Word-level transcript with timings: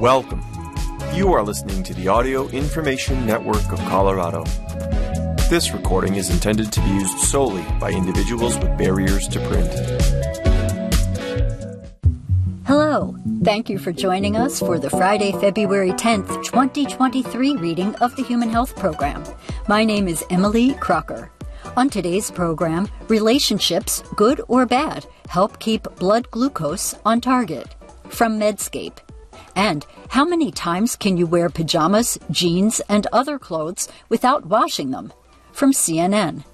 Welcome. 0.00 0.42
You 1.12 1.32
are 1.34 1.44
listening 1.44 1.84
to 1.84 1.94
the 1.94 2.08
Audio 2.08 2.48
Information 2.48 3.24
Network 3.24 3.72
of 3.72 3.78
Colorado. 3.86 4.42
This 5.48 5.72
recording 5.72 6.16
is 6.16 6.30
intended 6.30 6.72
to 6.72 6.80
be 6.80 6.88
used 6.88 7.16
solely 7.18 7.62
by 7.78 7.92
individuals 7.92 8.58
with 8.58 8.76
barriers 8.76 9.28
to 9.28 9.38
print. 9.46 9.70
Hello. 12.66 13.16
Thank 13.44 13.70
you 13.70 13.78
for 13.78 13.92
joining 13.92 14.36
us 14.36 14.58
for 14.58 14.80
the 14.80 14.90
Friday, 14.90 15.30
February 15.30 15.92
10th, 15.92 16.42
2023 16.42 17.54
reading 17.54 17.94
of 17.96 18.16
the 18.16 18.24
Human 18.24 18.48
Health 18.48 18.74
Program. 18.74 19.22
My 19.68 19.84
name 19.84 20.08
is 20.08 20.24
Emily 20.28 20.74
Crocker. 20.74 21.30
On 21.76 21.88
today's 21.88 22.32
program, 22.32 22.88
relationships, 23.06 24.02
good 24.16 24.40
or 24.48 24.66
bad, 24.66 25.06
help 25.28 25.60
keep 25.60 25.84
blood 25.96 26.28
glucose 26.32 26.96
on 27.04 27.20
target. 27.20 27.76
From 28.08 28.40
Medscape. 28.40 28.98
And 29.56 29.86
how 30.10 30.24
many 30.24 30.50
times 30.50 30.96
can 30.96 31.16
you 31.16 31.26
wear 31.26 31.48
pajamas, 31.48 32.18
jeans, 32.30 32.80
and 32.88 33.06
other 33.12 33.38
clothes 33.38 33.88
without 34.08 34.46
washing 34.46 34.90
them? 34.90 35.12
From 35.52 35.72
CNN. 35.72 36.44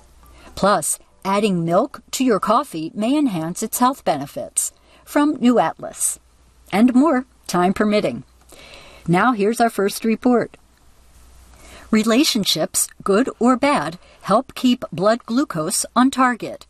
Plus, 0.54 0.98
adding 1.24 1.64
milk 1.64 2.02
to 2.12 2.24
your 2.24 2.40
coffee 2.40 2.92
may 2.94 3.16
enhance 3.16 3.62
its 3.62 3.78
health 3.78 4.04
benefits. 4.04 4.72
From 5.04 5.36
New 5.36 5.58
Atlas. 5.58 6.18
And 6.72 6.94
more, 6.94 7.24
time 7.46 7.72
permitting. 7.72 8.24
Now 9.08 9.32
here's 9.32 9.60
our 9.60 9.70
first 9.70 10.04
report. 10.04 10.56
Relationships, 11.90 12.88
good 13.02 13.28
or 13.40 13.56
bad, 13.56 13.98
help 14.22 14.54
keep 14.54 14.84
blood 14.92 15.24
glucose 15.26 15.84
on 15.96 16.10
target. 16.10 16.66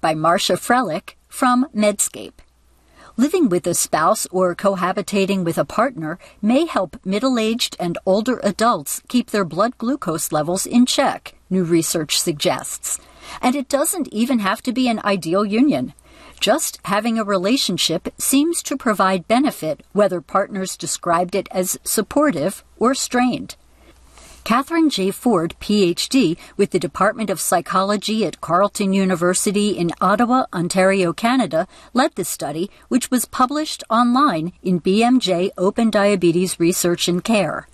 By 0.00 0.14
Marcia 0.14 0.54
Frellick 0.54 1.16
from 1.28 1.66
Medscape. 1.74 2.40
Living 3.18 3.50
with 3.50 3.66
a 3.66 3.74
spouse 3.74 4.26
or 4.30 4.54
cohabitating 4.54 5.44
with 5.44 5.58
a 5.58 5.66
partner 5.66 6.18
may 6.40 6.64
help 6.64 6.98
middle 7.04 7.38
aged 7.38 7.76
and 7.78 7.98
older 8.06 8.40
adults 8.42 9.02
keep 9.06 9.30
their 9.30 9.44
blood 9.44 9.76
glucose 9.76 10.32
levels 10.32 10.64
in 10.64 10.86
check, 10.86 11.34
new 11.50 11.62
research 11.62 12.18
suggests. 12.18 12.98
And 13.42 13.54
it 13.54 13.68
doesn't 13.68 14.08
even 14.08 14.38
have 14.38 14.62
to 14.62 14.72
be 14.72 14.88
an 14.88 15.00
ideal 15.04 15.44
union. 15.44 15.92
Just 16.40 16.80
having 16.84 17.18
a 17.18 17.24
relationship 17.24 18.08
seems 18.16 18.62
to 18.62 18.78
provide 18.78 19.28
benefit 19.28 19.82
whether 19.92 20.22
partners 20.22 20.78
described 20.78 21.34
it 21.34 21.48
as 21.50 21.78
supportive 21.84 22.64
or 22.78 22.94
strained. 22.94 23.56
Catherine 24.44 24.90
J. 24.90 25.12
Ford, 25.12 25.54
PhD, 25.60 26.36
with 26.56 26.72
the 26.72 26.80
Department 26.80 27.30
of 27.30 27.40
Psychology 27.40 28.26
at 28.26 28.40
Carleton 28.40 28.92
University 28.92 29.70
in 29.70 29.92
Ottawa, 30.00 30.46
Ontario, 30.52 31.12
Canada, 31.12 31.68
led 31.94 32.16
the 32.16 32.24
study, 32.24 32.68
which 32.88 33.08
was 33.08 33.24
published 33.24 33.84
online 33.88 34.52
in 34.60 34.80
BMJ 34.80 35.50
Open 35.56 35.90
Diabetes 35.90 36.58
Research 36.58 37.06
and 37.06 37.22
Care. 37.22 37.68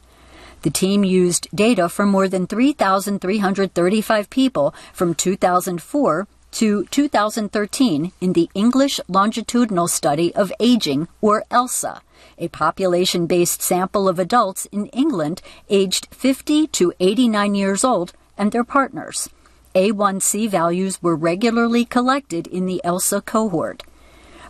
The 0.60 0.70
team 0.70 1.04
used 1.04 1.48
data 1.54 1.88
from 1.88 2.10
more 2.10 2.28
than 2.28 2.46
3,335 2.46 4.28
people 4.28 4.74
from 4.92 5.14
2004 5.14 6.28
to 6.50 6.84
2013 6.84 8.12
in 8.20 8.32
the 8.34 8.50
English 8.54 9.00
Longitudinal 9.08 9.88
Study 9.88 10.34
of 10.34 10.52
Aging, 10.60 11.08
or 11.22 11.44
ELSA, 11.50 12.02
a 12.38 12.48
population 12.48 13.26
based 13.26 13.62
sample 13.62 14.08
of 14.08 14.18
adults 14.18 14.66
in 14.66 14.86
England 14.86 15.42
aged 15.68 16.08
50 16.10 16.66
to 16.68 16.92
89 17.00 17.54
years 17.54 17.84
old 17.84 18.12
and 18.36 18.52
their 18.52 18.64
partners. 18.64 19.28
A1C 19.74 20.48
values 20.48 21.02
were 21.02 21.14
regularly 21.14 21.84
collected 21.84 22.46
in 22.46 22.66
the 22.66 22.80
ELSA 22.84 23.22
cohort. 23.22 23.82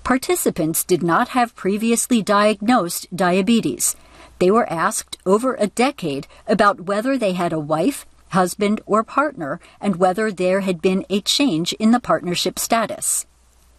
Participants 0.05 0.85
did 0.85 1.03
not 1.03 1.29
have 1.31 1.55
previously 1.55 2.23
diagnosed 2.23 3.15
diabetes. 3.15 3.97
They 4.39 4.51
were 4.51 4.71
asked 4.73 5.19
over 5.27 5.55
a 5.55 5.67
decade 5.67 6.27
about 6.47 6.83
whether 6.83 7.19
they 7.19 7.33
had 7.33 7.53
a 7.53 7.59
wife, 7.59 8.07
husband, 8.31 8.81
or 8.87 9.03
partner 9.03 9.61
and 9.81 9.97
whether 9.97 10.31
there 10.31 10.61
had 10.61 10.81
been 10.81 11.05
a 11.11 11.21
change 11.21 11.73
in 11.75 11.91
the 11.91 12.01
partnership 12.01 12.59
status. 12.59 13.27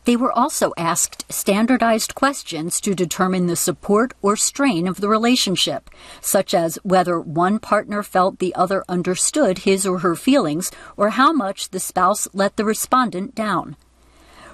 They 0.10 0.16
were 0.16 0.32
also 0.32 0.74
asked 0.76 1.32
standardized 1.32 2.16
questions 2.16 2.82
to 2.82 2.96
determine 2.96 3.46
the 3.46 3.56
support 3.56 4.16
or 4.24 4.36
strain 4.36 4.88
of 4.88 5.02
the 5.02 5.08
relationship, 5.08 5.88
such 6.20 6.56
as 6.56 6.80
whether 6.82 7.22
one 7.22 7.60
partner 7.60 8.02
felt 8.02 8.40
the 8.40 8.56
other 8.56 8.84
understood 8.90 9.60
his 9.60 9.86
or 9.86 10.00
her 10.00 10.16
feelings 10.16 10.72
or 10.98 11.12
how 11.12 11.32
much 11.32 11.70
the 11.70 11.80
spouse 11.80 12.28
let 12.34 12.58
the 12.58 12.66
respondent 12.66 13.36
down. 13.36 13.76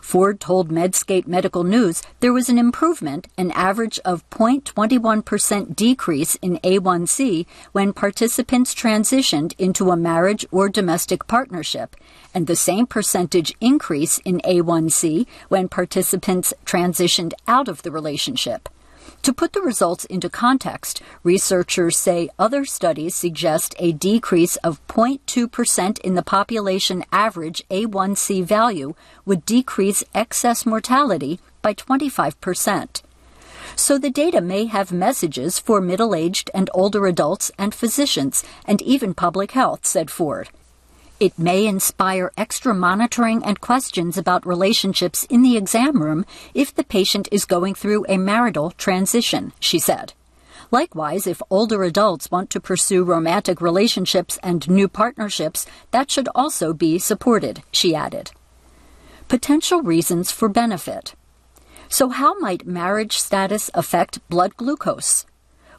Ford 0.06 0.40
told 0.40 0.70
Medscape 0.70 1.26
Medical 1.26 1.64
News 1.64 2.04
there 2.20 2.32
was 2.32 2.48
an 2.48 2.60
improvement, 2.60 3.28
an 3.40 3.50
average 3.52 4.00
of 4.06 4.30
0.21% 4.30 5.76
decrease 5.76 6.36
in 6.44 6.60
A1C 6.60 7.48
when 7.72 7.92
participants 7.92 8.76
transitioned 8.76 9.56
into 9.58 9.90
a 9.90 9.98
marriage 9.98 10.46
or 10.52 10.70
domestic 10.70 11.26
partnership, 11.26 11.96
and 12.36 12.46
the 12.46 12.56
same 12.56 12.86
percentage 12.86 13.56
increase 13.60 14.20
in 14.20 14.42
A1C 14.42 15.26
when 15.50 15.68
participants 15.68 16.54
transitioned 16.66 17.34
out 17.48 17.68
of 17.68 17.82
the 17.82 17.92
relationship. 17.92 18.70
To 19.26 19.34
put 19.34 19.54
the 19.54 19.62
results 19.62 20.06
into 20.06 20.30
context, 20.30 21.02
researchers 21.24 21.98
say 21.98 22.30
other 22.38 22.64
studies 22.64 23.16
suggest 23.16 23.74
a 23.80 23.92
decrease 23.92 24.56
of 24.58 24.86
0.2% 24.86 25.98
in 26.02 26.14
the 26.14 26.22
population 26.22 27.04
average 27.12 27.64
A1C 27.72 28.44
value 28.44 28.94
would 29.26 29.44
decrease 29.44 30.04
excess 30.14 30.64
mortality 30.64 31.40
by 31.64 31.74
25%. 31.74 33.02
So 33.76 33.98
the 33.98 34.12
data 34.12 34.42
may 34.42 34.66
have 34.66 34.92
messages 34.92 35.58
for 35.58 35.82
middle 35.82 36.14
aged 36.14 36.52
and 36.54 36.70
older 36.76 37.08
adults 37.08 37.50
and 37.58 37.74
physicians 37.74 38.44
and 38.68 38.80
even 38.84 39.16
public 39.16 39.54
health, 39.54 39.88
said 39.88 40.12
Ford. 40.12 40.50
It 41.18 41.40
may 41.40 41.66
inspire 41.66 42.34
extra 42.38 42.74
monitoring 42.74 43.42
and 43.42 43.62
questions 43.62 44.18
about 44.18 44.46
relationships 44.46 45.24
in 45.30 45.44
the 45.44 45.56
exam 45.56 46.04
room 46.04 46.26
if 46.54 46.76
the 46.76 46.84
patient 46.84 47.30
is 47.32 47.46
going 47.46 47.74
through 47.74 48.06
a 48.10 48.18
marital 48.18 48.72
transition, 48.72 49.54
she 49.62 49.80
said. 49.80 50.12
Likewise, 50.72 51.26
if 51.26 51.42
older 51.50 51.84
adults 51.84 52.30
want 52.32 52.50
to 52.50 52.60
pursue 52.60 53.06
romantic 53.06 53.62
relationships 53.62 54.38
and 54.44 54.70
new 54.70 54.90
partnerships, 54.90 55.66
that 55.92 56.12
should 56.12 56.28
also 56.36 56.74
be 56.74 57.00
supported, 57.00 57.64
she 57.72 57.96
added. 57.96 58.32
Potential 59.30 59.82
reasons 59.82 60.32
for 60.32 60.50
benefit. 60.50 61.16
So, 61.88 62.10
how 62.10 62.38
might 62.40 62.68
marriage 62.68 63.18
status 63.18 63.72
affect 63.74 64.28
blood 64.28 64.58
glucose? 64.58 65.26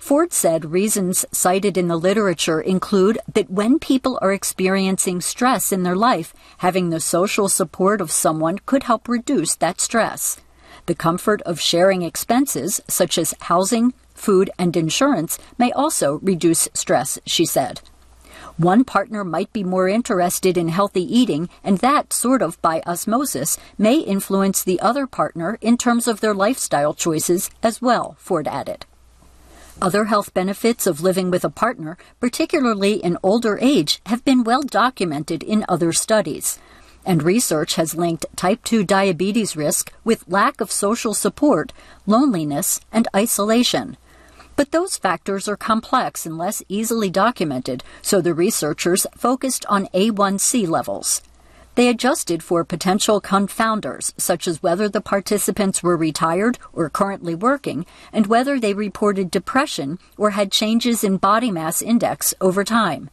Ford 0.07 0.33
said 0.33 0.71
reasons 0.71 1.27
cited 1.33 1.77
in 1.77 1.89
the 1.89 1.97
literature 1.97 2.61
include 2.61 3.19
that 3.35 3.51
when 3.51 3.81
people 3.81 4.21
are 4.23 4.33
experiencing 4.33 5.21
stress 5.21 5.73
in 5.73 5.83
their 5.83 5.97
life, 5.97 6.33
having 6.59 6.91
the 6.91 7.01
social 7.01 7.49
support 7.49 8.01
of 8.01 8.13
someone 8.13 8.61
could 8.67 8.85
help 8.85 9.09
reduce 9.09 9.57
that 9.57 9.81
stress. 9.81 10.39
The 10.87 10.95
comfort 10.95 11.43
of 11.43 11.59
sharing 11.59 12.03
expenses, 12.03 12.81
such 12.87 13.19
as 13.19 13.35
housing, 13.41 13.95
food, 14.15 14.49
and 14.61 14.77
insurance, 14.77 15.41
may 15.59 15.73
also 15.73 16.21
reduce 16.23 16.69
stress, 16.73 17.19
she 17.27 17.45
said. 17.45 17.81
One 18.59 18.85
partner 18.85 19.25
might 19.25 19.53
be 19.53 19.65
more 19.65 19.89
interested 19.89 20.57
in 20.57 20.69
healthy 20.69 21.03
eating, 21.03 21.49
and 21.65 21.79
that, 21.79 22.13
sort 22.13 22.43
of 22.43 22.63
by 22.63 22.81
osmosis, 22.87 23.59
may 23.77 23.99
influence 23.99 24.63
the 24.63 24.79
other 24.79 25.09
partner 25.09 25.59
in 25.61 25.77
terms 25.77 26.07
of 26.07 26.21
their 26.21 26.33
lifestyle 26.33 26.95
choices 26.95 27.51
as 27.61 27.83
well, 27.83 28.15
Ford 28.21 28.47
added. 28.47 28.87
Other 29.83 30.07
health 30.07 30.33
benefits 30.33 30.87
of 30.87 31.03
living 31.03 31.31
with 31.31 31.45
a 31.45 31.51
partner, 31.51 31.99
particularly 32.19 32.95
in 32.95 33.19
older 33.23 33.59
age, 33.61 34.01
have 34.07 34.25
been 34.25 34.43
well 34.43 34.63
documented 34.63 35.43
in 35.43 35.67
other 35.69 35.93
studies. 35.93 36.59
And 37.05 37.23
research 37.23 37.75
has 37.75 37.95
linked 37.95 38.25
type 38.37 38.65
2 38.65 38.85
diabetes 38.85 39.55
risk 39.55 39.93
with 40.03 40.25
lack 40.27 40.63
of 40.63 40.73
social 40.73 41.13
support, 41.13 41.75
loneliness, 42.07 42.81
and 42.91 43.07
isolation. 43.15 43.99
But 44.57 44.73
those 44.73 44.97
factors 44.97 45.47
are 45.47 45.59
complex 45.59 46.25
and 46.25 46.39
less 46.39 46.63
easily 46.71 47.11
documented, 47.11 47.85
so 48.01 48.23
the 48.23 48.33
researchers 48.33 49.07
focused 49.15 49.67
on 49.67 49.89
A1C 49.93 50.67
levels. 50.67 51.21
They 51.77 51.89
adjusted 51.89 52.43
for 52.43 52.65
potential 52.65 53.21
confounders, 53.21 54.15
such 54.17 54.49
as 54.49 54.63
whether 54.63 54.89
the 54.89 55.03
participants 55.03 55.83
were 55.83 55.97
retired 55.97 56.59
or 56.73 56.89
currently 56.89 57.35
working, 57.35 57.85
and 58.15 58.27
whether 58.27 58.59
they 58.59 58.73
reported 58.73 59.31
depression 59.31 59.99
or 60.17 60.31
had 60.31 60.51
changes 60.51 61.05
in 61.05 61.19
body 61.19 61.51
mass 61.51 61.83
index 61.83 62.33
over 62.41 62.65
time. 62.65 63.11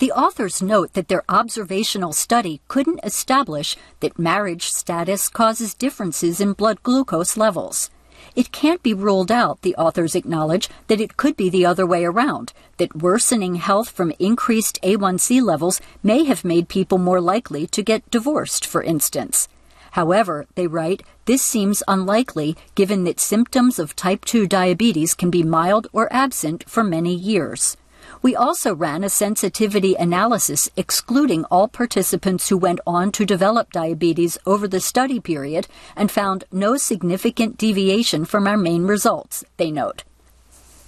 The 0.00 0.12
authors 0.12 0.60
note 0.60 0.92
that 0.92 1.08
their 1.08 1.24
observational 1.30 2.12
study 2.12 2.60
couldn't 2.68 3.00
establish 3.02 3.74
that 4.00 4.18
marriage 4.18 4.70
status 4.70 5.30
causes 5.30 5.72
differences 5.72 6.42
in 6.42 6.52
blood 6.52 6.82
glucose 6.82 7.38
levels. 7.38 7.88
It 8.36 8.52
can't 8.52 8.82
be 8.82 8.94
ruled 8.94 9.30
out, 9.30 9.62
the 9.62 9.74
authors 9.76 10.14
acknowledge, 10.14 10.68
that 10.86 11.00
it 11.00 11.16
could 11.16 11.36
be 11.36 11.48
the 11.48 11.66
other 11.66 11.86
way 11.86 12.04
around, 12.04 12.52
that 12.76 12.96
worsening 12.96 13.56
health 13.56 13.90
from 13.90 14.12
increased 14.18 14.80
A1C 14.82 15.42
levels 15.42 15.80
may 16.02 16.24
have 16.24 16.44
made 16.44 16.68
people 16.68 16.98
more 16.98 17.20
likely 17.20 17.66
to 17.68 17.82
get 17.82 18.10
divorced, 18.10 18.66
for 18.66 18.82
instance. 18.82 19.48
However, 19.92 20.46
they 20.54 20.66
write, 20.66 21.02
this 21.24 21.42
seems 21.42 21.82
unlikely 21.88 22.56
given 22.74 23.04
that 23.04 23.20
symptoms 23.20 23.78
of 23.78 23.96
type 23.96 24.24
2 24.24 24.46
diabetes 24.46 25.14
can 25.14 25.30
be 25.30 25.42
mild 25.42 25.86
or 25.92 26.12
absent 26.12 26.68
for 26.68 26.84
many 26.84 27.14
years. 27.14 27.76
We 28.20 28.34
also 28.34 28.74
ran 28.74 29.04
a 29.04 29.08
sensitivity 29.08 29.94
analysis 29.94 30.68
excluding 30.76 31.44
all 31.44 31.68
participants 31.68 32.48
who 32.48 32.56
went 32.56 32.80
on 32.86 33.12
to 33.12 33.24
develop 33.24 33.72
diabetes 33.72 34.38
over 34.44 34.66
the 34.66 34.80
study 34.80 35.20
period 35.20 35.68
and 35.94 36.10
found 36.10 36.44
no 36.50 36.76
significant 36.76 37.58
deviation 37.58 38.24
from 38.24 38.48
our 38.48 38.56
main 38.56 38.84
results, 38.84 39.44
they 39.56 39.70
note. 39.70 40.02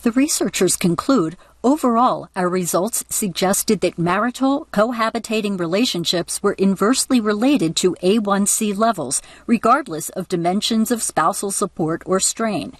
The 0.02 0.12
researchers 0.12 0.76
conclude 0.76 1.36
overall, 1.62 2.30
our 2.34 2.48
results 2.48 3.04
suggested 3.10 3.80
that 3.82 3.98
marital 3.98 4.66
cohabitating 4.72 5.60
relationships 5.60 6.42
were 6.42 6.54
inversely 6.54 7.20
related 7.20 7.76
to 7.76 7.94
A1C 8.02 8.76
levels, 8.76 9.22
regardless 9.46 10.08
of 10.10 10.28
dimensions 10.28 10.90
of 10.90 11.02
spousal 11.02 11.50
support 11.50 12.02
or 12.06 12.18
strain. 12.18 12.72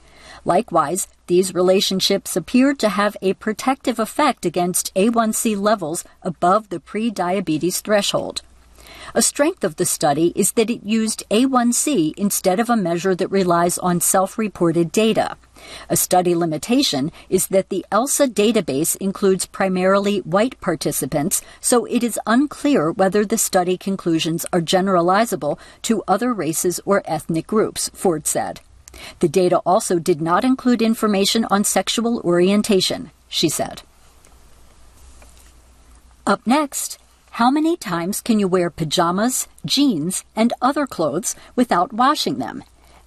Likewise, 0.44 1.08
these 1.26 1.54
relationships 1.54 2.36
appeared 2.36 2.78
to 2.78 2.88
have 2.88 3.16
a 3.22 3.34
protective 3.34 3.98
effect 3.98 4.44
against 4.46 4.94
A1C 4.94 5.60
levels 5.60 6.04
above 6.22 6.68
the 6.68 6.80
pre-diabetes 6.80 7.80
threshold. 7.80 8.42
A 9.14 9.22
strength 9.22 9.64
of 9.64 9.76
the 9.76 9.86
study 9.86 10.32
is 10.36 10.52
that 10.52 10.70
it 10.70 10.84
used 10.84 11.24
A1C 11.30 12.14
instead 12.16 12.60
of 12.60 12.70
a 12.70 12.76
measure 12.76 13.14
that 13.14 13.30
relies 13.30 13.76
on 13.78 14.00
self-reported 14.00 14.92
data. 14.92 15.36
A 15.88 15.96
study 15.96 16.34
limitation 16.34 17.10
is 17.28 17.48
that 17.48 17.70
the 17.70 17.84
ELSA 17.90 18.28
database 18.28 18.96
includes 18.96 19.46
primarily 19.46 20.18
white 20.20 20.60
participants, 20.60 21.42
so 21.60 21.84
it 21.86 22.04
is 22.04 22.20
unclear 22.26 22.92
whether 22.92 23.24
the 23.24 23.38
study 23.38 23.76
conclusions 23.76 24.46
are 24.52 24.60
generalizable 24.60 25.58
to 25.82 26.04
other 26.06 26.32
races 26.32 26.80
or 26.84 27.02
ethnic 27.04 27.46
groups, 27.46 27.90
Ford 27.92 28.26
said. 28.26 28.60
The 29.20 29.28
data 29.28 29.58
also 29.66 29.98
did 29.98 30.20
not 30.20 30.44
include 30.44 30.82
information 30.82 31.44
on 31.50 31.64
sexual 31.64 32.20
orientation, 32.20 33.10
she 33.28 33.48
said. 33.48 33.82
Up 36.26 36.46
next, 36.46 36.98
how 37.32 37.50
many 37.50 37.76
times 37.76 38.20
can 38.20 38.38
you 38.38 38.48
wear 38.48 38.70
pajamas, 38.70 39.48
jeans, 39.64 40.24
and 40.36 40.52
other 40.60 40.86
clothes 40.86 41.34
without 41.56 41.92
washing 41.92 42.38
them? 42.38 42.64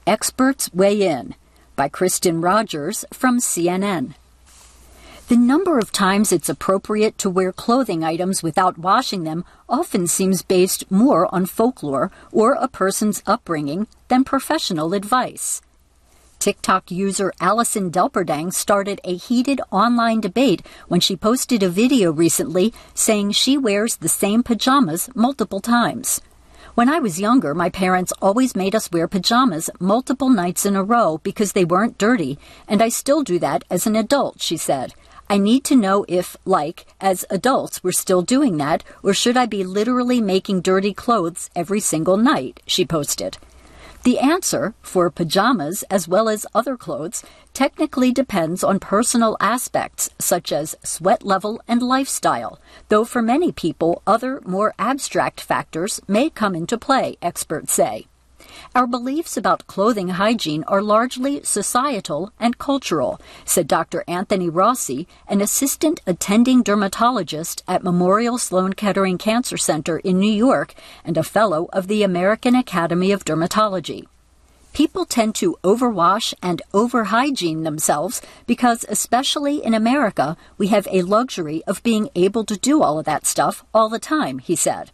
Experts 0.08 0.74
weigh 0.74 1.02
in. 1.02 1.36
By 1.76 1.90
Kristen 1.90 2.42
Rogers 2.42 3.06
from 3.12 3.40
CNN. 3.40 4.16
The 5.30 5.38
number 5.38 5.80
of 5.80 5.92
times 5.92 6.32
it's 6.32 6.50
appropriate 6.50 7.18
to 7.20 7.30
wear 7.30 7.54
clothing 7.54 8.04
items 8.04 8.44
without 8.44 8.78
washing 8.78 9.24
them 9.24 9.46
often 9.70 10.06
seems 10.06 10.42
based 10.42 10.92
more 10.92 11.34
on 11.34 11.46
folklore 11.46 12.12
or 12.32 12.54
a 12.54 12.68
person's 12.68 13.24
upbringing 13.26 13.88
than 14.10 14.26
professional 14.26 14.94
advice. 14.94 15.62
TikTok 16.44 16.92
user 16.92 17.32
Allison 17.40 17.90
Delperdang 17.90 18.54
started 18.54 19.00
a 19.06 19.16
heated 19.16 19.62
online 19.72 20.20
debate 20.20 20.62
when 20.90 21.00
she 21.00 21.16
posted 21.16 21.64
a 21.64 21.70
video 21.70 22.12
recently 22.12 22.74
saying 22.94 23.32
she 23.32 23.58
wears 23.58 23.96
the 23.96 24.10
same 24.10 24.44
pajamas 24.44 25.10
multiple 25.16 25.62
times. 25.62 26.20
When 26.76 26.90
I 26.90 27.00
was 27.00 27.18
younger, 27.18 27.56
my 27.56 27.70
parents 27.70 28.12
always 28.22 28.58
made 28.58 28.76
us 28.76 28.92
wear 28.92 29.08
pajamas 29.08 29.70
multiple 29.80 30.30
nights 30.30 30.66
in 30.66 30.76
a 30.76 30.84
row 30.84 31.22
because 31.24 31.54
they 31.54 31.64
weren't 31.64 31.98
dirty, 31.98 32.38
and 32.68 32.82
I 32.82 32.90
still 32.90 33.24
do 33.24 33.40
that 33.40 33.64
as 33.70 33.88
an 33.88 33.96
adult, 33.96 34.42
she 34.42 34.58
said. 34.58 34.94
I 35.30 35.38
need 35.38 35.64
to 35.64 35.78
know 35.78 36.04
if, 36.10 36.36
like, 36.44 36.86
as 37.00 37.24
adults, 37.30 37.82
we're 37.86 37.94
still 37.94 38.22
doing 38.22 38.58
that, 38.58 38.84
or 39.02 39.14
should 39.14 39.38
I 39.38 39.46
be 39.46 39.64
literally 39.64 40.20
making 40.20 40.60
dirty 40.60 40.94
clothes 40.94 41.50
every 41.56 41.80
single 41.80 42.18
night, 42.18 42.60
she 42.66 42.84
posted. 42.84 43.38
The 44.04 44.20
answer, 44.20 44.74
for 44.82 45.10
pajamas 45.10 45.84
as 45.90 46.10
well 46.10 46.28
as 46.28 46.46
other 46.54 46.76
clothes, 46.76 47.24
technically 47.54 48.12
depends 48.12 48.62
on 48.62 48.80
personal 48.80 49.38
aspects 49.40 50.10
such 50.20 50.52
as 50.52 50.76
sweat 50.84 51.24
level 51.24 51.62
and 51.70 51.82
lifestyle, 51.82 52.60
though 52.90 53.06
for 53.06 53.22
many 53.22 53.54
people 53.54 54.02
other 54.06 54.42
more 54.46 54.74
abstract 54.78 55.40
factors 55.40 56.02
may 56.06 56.30
come 56.30 56.54
into 56.54 56.78
play, 56.78 57.16
experts 57.22 57.74
say. 57.74 58.08
Our 58.76 58.88
beliefs 58.88 59.38
about 59.38 59.68
clothing 59.68 60.10
hygiene 60.10 60.64
are 60.64 60.82
largely 60.82 61.44
societal 61.44 62.32
and 62.40 62.58
cultural, 62.58 63.22
said 63.46 63.68
Dr. 63.68 64.04
Anthony 64.08 64.50
Rossi, 64.50 65.08
an 65.28 65.42
assistant 65.42 66.02
attending 66.08 66.64
dermatologist 66.64 67.64
at 67.68 67.84
Memorial 67.84 68.38
Sloan 68.38 68.74
Kettering 68.74 69.18
Cancer 69.18 69.58
Center 69.58 70.00
in 70.00 70.20
New 70.20 70.32
York 70.32 70.74
and 71.06 71.18
a 71.18 71.24
fellow 71.24 71.70
of 71.74 71.88
the 71.88 72.04
American 72.04 72.56
Academy 72.56 73.12
of 73.12 73.26
Dermatology. 73.26 74.08
People 74.74 75.06
tend 75.06 75.36
to 75.36 75.56
overwash 75.64 76.34
and 76.42 76.64
overhygiene 76.74 77.64
themselves 77.64 78.24
because, 78.48 78.86
especially 78.90 79.64
in 79.64 79.76
America, 79.76 80.36
we 80.58 80.70
have 80.70 80.88
a 80.90 81.04
luxury 81.04 81.64
of 81.66 81.84
being 81.84 82.10
able 82.16 82.44
to 82.46 82.58
do 82.58 82.82
all 82.82 82.98
of 82.98 83.06
that 83.06 83.28
stuff 83.28 83.64
all 83.72 83.88
the 83.88 84.00
time, 84.00 84.40
he 84.40 84.56
said. 84.56 84.90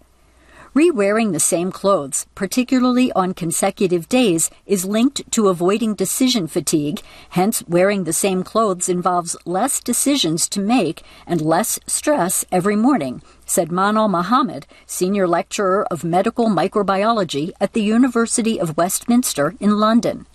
Re-wearing 0.76 1.32
the 1.32 1.40
same 1.40 1.72
clothes, 1.72 2.28
particularly 2.36 3.12
on 3.14 3.34
consecutive 3.34 4.08
days, 4.08 4.52
is 4.68 4.86
linked 4.86 5.32
to 5.32 5.48
avoiding 5.48 5.96
decision 5.96 6.46
fatigue. 6.46 7.02
Hence, 7.30 7.64
wearing 7.68 8.04
the 8.04 8.14
same 8.14 8.44
clothes 8.44 8.88
involves 8.88 9.36
less 9.46 9.80
decisions 9.80 10.48
to 10.50 10.60
make 10.60 11.02
and 11.26 11.42
less 11.42 11.80
stress 11.88 12.46
every 12.52 12.76
morning, 12.76 13.24
said 13.48 13.70
Manal 13.70 14.10
Mohammed, 14.12 14.68
senior 14.86 15.28
lecturer 15.28 15.88
of 15.90 16.04
medical 16.04 16.50
microbiology 16.50 17.52
at 17.60 17.74
the 17.74 17.82
University 17.82 18.60
of 18.60 18.78
Westminster 18.78 19.56
in 19.60 19.80
London. 19.80 20.28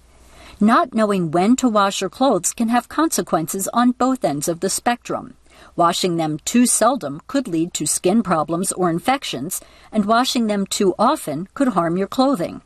Not 0.58 0.94
knowing 0.94 1.30
when 1.30 1.54
to 1.56 1.68
wash 1.68 2.00
your 2.00 2.10
clothes 2.10 2.52
can 2.52 2.70
have 2.70 2.88
consequences 2.88 3.68
on 3.72 3.92
both 3.92 4.24
ends 4.24 4.48
of 4.48 4.60
the 4.60 4.70
spectrum. 4.70 5.34
Washing 5.76 6.16
them 6.16 6.38
too 6.44 6.66
seldom 6.66 7.20
could 7.26 7.48
lead 7.48 7.74
to 7.74 7.86
skin 7.86 8.22
problems 8.22 8.70
or 8.72 8.90
infections, 8.90 9.60
and 9.90 10.04
washing 10.04 10.46
them 10.46 10.66
too 10.66 10.94
often 10.98 11.48
could 11.54 11.68
harm 11.68 11.96
your 11.96 12.06
clothing. 12.06 12.62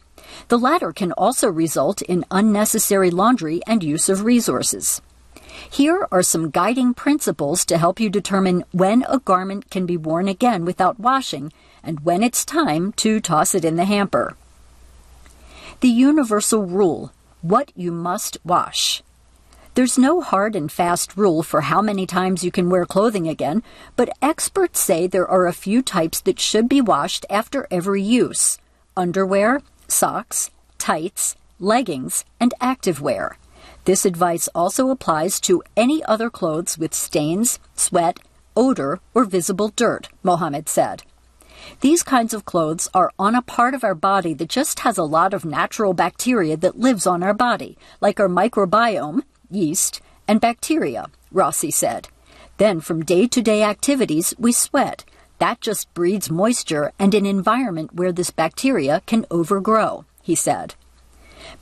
The 0.48 0.58
latter 0.58 0.92
can 0.92 1.12
also 1.12 1.48
result 1.48 2.02
in 2.02 2.24
unnecessary 2.30 3.10
laundry 3.10 3.62
and 3.66 3.82
use 3.82 4.08
of 4.08 4.24
resources. 4.24 5.00
Here 5.70 6.06
are 6.12 6.22
some 6.22 6.50
guiding 6.50 6.94
principles 6.94 7.64
to 7.64 7.78
help 7.78 7.98
you 7.98 8.10
determine 8.10 8.64
when 8.72 9.04
a 9.08 9.18
garment 9.18 9.70
can 9.70 9.86
be 9.86 9.96
worn 9.96 10.28
again 10.28 10.64
without 10.64 11.00
washing 11.00 11.52
and 11.82 12.00
when 12.00 12.22
it's 12.22 12.44
time 12.44 12.92
to 12.92 13.20
toss 13.20 13.54
it 13.54 13.64
in 13.64 13.76
the 13.76 13.84
hamper. 13.84 14.36
The 15.80 15.88
universal 15.88 16.62
rule 16.62 17.12
what 17.40 17.72
you 17.76 17.92
must 17.92 18.36
wash. 18.44 19.02
There's 19.78 19.96
no 19.96 20.20
hard 20.20 20.56
and 20.56 20.72
fast 20.72 21.16
rule 21.16 21.44
for 21.44 21.60
how 21.60 21.80
many 21.80 22.04
times 22.04 22.42
you 22.42 22.50
can 22.50 22.68
wear 22.68 22.84
clothing 22.84 23.28
again, 23.28 23.62
but 23.94 24.10
experts 24.20 24.80
say 24.80 25.06
there 25.06 25.28
are 25.28 25.46
a 25.46 25.52
few 25.52 25.82
types 25.82 26.18
that 26.22 26.40
should 26.40 26.68
be 26.68 26.80
washed 26.80 27.24
after 27.30 27.68
every 27.70 28.02
use 28.02 28.58
underwear, 28.96 29.62
socks, 29.86 30.50
tights, 30.78 31.36
leggings, 31.60 32.24
and 32.40 32.52
activewear. 32.60 33.36
This 33.84 34.04
advice 34.04 34.48
also 34.52 34.90
applies 34.90 35.38
to 35.42 35.62
any 35.76 36.04
other 36.06 36.28
clothes 36.28 36.76
with 36.76 36.92
stains, 36.92 37.60
sweat, 37.76 38.18
odor, 38.56 38.98
or 39.14 39.24
visible 39.24 39.68
dirt, 39.76 40.08
Mohammed 40.24 40.68
said. 40.68 41.04
These 41.82 42.02
kinds 42.02 42.34
of 42.34 42.44
clothes 42.44 42.88
are 42.94 43.12
on 43.16 43.36
a 43.36 43.42
part 43.42 43.74
of 43.74 43.84
our 43.84 43.94
body 43.94 44.34
that 44.34 44.48
just 44.48 44.80
has 44.80 44.98
a 44.98 45.04
lot 45.04 45.32
of 45.32 45.44
natural 45.44 45.94
bacteria 45.94 46.56
that 46.56 46.80
lives 46.80 47.06
on 47.06 47.22
our 47.22 47.34
body, 47.34 47.78
like 48.00 48.18
our 48.18 48.28
microbiome, 48.28 49.22
yeast, 49.50 50.00
and 50.26 50.40
bacteria, 50.40 51.06
Rossi 51.32 51.70
said. 51.70 52.08
Then, 52.58 52.80
from 52.80 53.04
day 53.04 53.26
to 53.28 53.40
day 53.40 53.62
activities, 53.62 54.34
we 54.38 54.52
sweat. 54.52 55.04
That 55.38 55.60
just 55.60 55.92
breeds 55.94 56.30
moisture 56.30 56.92
and 56.98 57.14
an 57.14 57.24
environment 57.24 57.94
where 57.94 58.12
this 58.12 58.30
bacteria 58.30 59.02
can 59.06 59.24
overgrow, 59.30 60.04
he 60.22 60.34
said. 60.34 60.74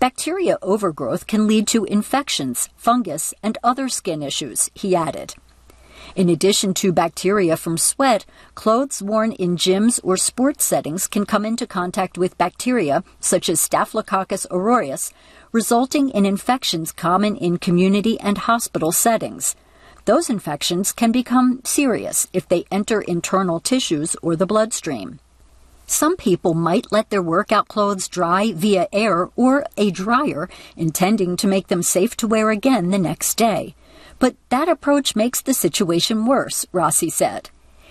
Bacteria 0.01 0.59
overgrowth 0.63 1.27
can 1.27 1.47
lead 1.47 1.69
to 1.69 1.85
infections, 1.85 2.69
fungus, 2.77 3.35
and 3.43 3.59
other 3.63 3.89
skin 3.89 4.23
issues, 4.23 4.71
he 4.75 4.97
added. 4.97 5.35
In 6.17 6.31
addition 6.31 6.73
to 6.75 6.95
bacteria 6.95 7.59
from 7.59 7.77
sweat, 7.77 8.25
clothes 8.55 9.03
worn 9.03 9.33
in 9.33 9.59
gyms 9.59 10.01
or 10.03 10.17
sports 10.17 10.65
settings 10.65 11.07
can 11.07 11.27
come 11.27 11.45
into 11.45 11.67
contact 11.67 12.17
with 12.17 12.39
bacteria 12.39 13.05
such 13.21 13.51
as 13.51 13.61
Staphylococcus 13.61 14.47
aureus, 14.51 15.13
resulting 15.53 16.09
in 16.09 16.25
infections 16.25 16.91
common 16.91 17.37
in 17.37 17.59
community 17.59 18.19
and 18.19 18.39
hospital 18.39 18.93
settings. 18.93 19.57
Those 20.07 20.31
infections 20.31 20.91
can 20.91 21.13
become 21.13 21.61
serious 21.65 22.29
if 22.33 22.49
they 22.49 22.65
enter 22.71 23.03
internal 23.03 23.61
tissues 23.61 24.17
or 24.23 24.37
the 24.37 24.47
bloodstream. 24.47 25.21
Some 25.87 26.17
people 26.17 26.55
might 26.55 26.91
let 26.91 27.11
their 27.11 27.21
workout 27.21 27.69
clothes 27.69 28.09
dry 28.09 28.53
via 28.53 28.89
air 28.91 29.29
or 29.37 29.67
a 29.77 29.91
dryer, 29.91 30.49
intending 30.79 31.37
to 31.37 31.47
make 31.47 31.69
them 31.69 31.83
safe 31.83 32.17
to 32.17 32.27
wear 32.27 32.49
again 32.49 32.89
the 32.89 32.99
next 32.99 33.35
day. 33.35 33.75
But 34.19 34.37
that 34.49 34.69
approach 34.69 35.17
makes 35.17 35.43
the 35.43 35.55
situation 35.55 36.27
worse, 36.27 36.67
Rossi 36.73 37.11
said. 37.11 37.51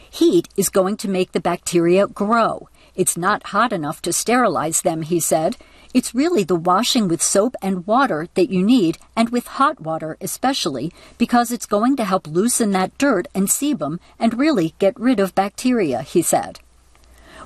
Heat 0.09 0.47
is 0.55 0.69
going 0.69 0.97
to 0.97 1.09
make 1.09 1.33
the 1.33 1.39
bacteria 1.39 2.07
grow. 2.07 2.69
It's 2.95 3.17
not 3.17 3.47
hot 3.47 3.73
enough 3.73 4.01
to 4.03 4.13
sterilize 4.13 4.81
them, 4.81 5.01
he 5.01 5.19
said. 5.19 5.57
It's 5.93 6.15
really 6.15 6.43
the 6.43 6.55
washing 6.55 7.07
with 7.07 7.21
soap 7.21 7.55
and 7.61 7.85
water 7.85 8.27
that 8.35 8.49
you 8.49 8.63
need, 8.63 8.97
and 9.15 9.29
with 9.29 9.47
hot 9.47 9.79
water 9.81 10.17
especially, 10.19 10.91
because 11.17 11.51
it's 11.51 11.65
going 11.65 11.95
to 11.97 12.05
help 12.05 12.27
loosen 12.27 12.71
that 12.71 12.97
dirt 12.97 13.27
and 13.35 13.47
sebum 13.47 13.99
and 14.19 14.39
really 14.39 14.73
get 14.79 14.99
rid 14.99 15.19
of 15.19 15.35
bacteria, 15.35 16.01
he 16.01 16.21
said. 16.21 16.59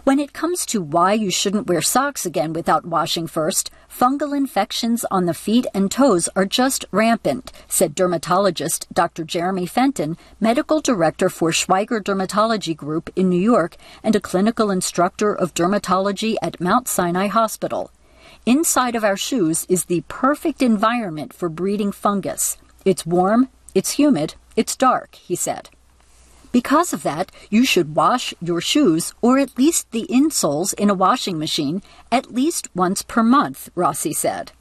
When 0.06 0.20
it 0.20 0.34
comes 0.34 0.66
to 0.68 0.82
why 0.82 1.14
you 1.14 1.30
shouldn't 1.30 1.68
wear 1.68 1.82
socks 1.82 2.26
again 2.26 2.54
without 2.54 2.86
washing 2.86 3.28
first, 3.28 3.70
fungal 3.90 4.36
infections 4.36 5.04
on 5.12 5.26
the 5.26 5.34
feet 5.34 5.68
and 5.74 5.92
toes 5.92 6.30
are 6.36 6.46
just 6.46 6.86
rampant, 6.92 7.52
said 7.68 7.96
dermatologist 7.96 8.88
Dr. 8.94 9.26
Jeremy 9.26 9.66
Fenton, 9.66 10.18
medical 10.40 10.80
director 10.80 11.30
for 11.30 11.52
Schweiger 11.52 12.02
Dermatology 12.02 12.76
Group 12.76 13.10
in 13.16 13.30
New 13.30 13.42
York 13.42 13.76
and 14.02 14.16
a 14.16 14.22
clinical 14.22 14.72
instructor 14.72 15.34
of 15.34 15.54
dermatology 15.54 16.38
at 16.42 16.62
Mount 16.62 16.88
Sinai 16.88 17.28
Hospital. 17.28 17.92
Inside 18.46 18.96
of 18.96 19.04
our 19.04 19.18
shoes 19.18 19.66
is 19.68 19.86
the 19.86 20.04
perfect 20.08 20.62
environment 20.62 21.34
for 21.34 21.50
breeding 21.50 21.92
fungus. 21.92 22.58
It's 22.86 23.06
warm, 23.06 23.50
it's 23.76 23.92
humid, 23.92 24.36
it's 24.56 24.78
dark, 24.78 25.16
he 25.16 25.36
said. 25.36 25.70
Because 26.52 26.94
of 26.94 27.04
that, 27.04 27.32
you 27.50 27.64
should 27.64 27.96
wash 27.96 28.34
your 28.42 28.60
shoes, 28.60 29.14
or 29.22 29.38
at 29.38 29.58
least 29.58 29.92
the 29.92 30.08
insoles, 30.10 30.74
in 30.74 30.90
a 30.90 30.96
washing 30.96 31.38
machine 31.38 31.84
at 32.12 32.34
least 32.34 32.68
once 32.74 33.04
per 33.04 33.22
month, 33.22 33.70
Rossi 33.76 34.14
said. 34.14 34.52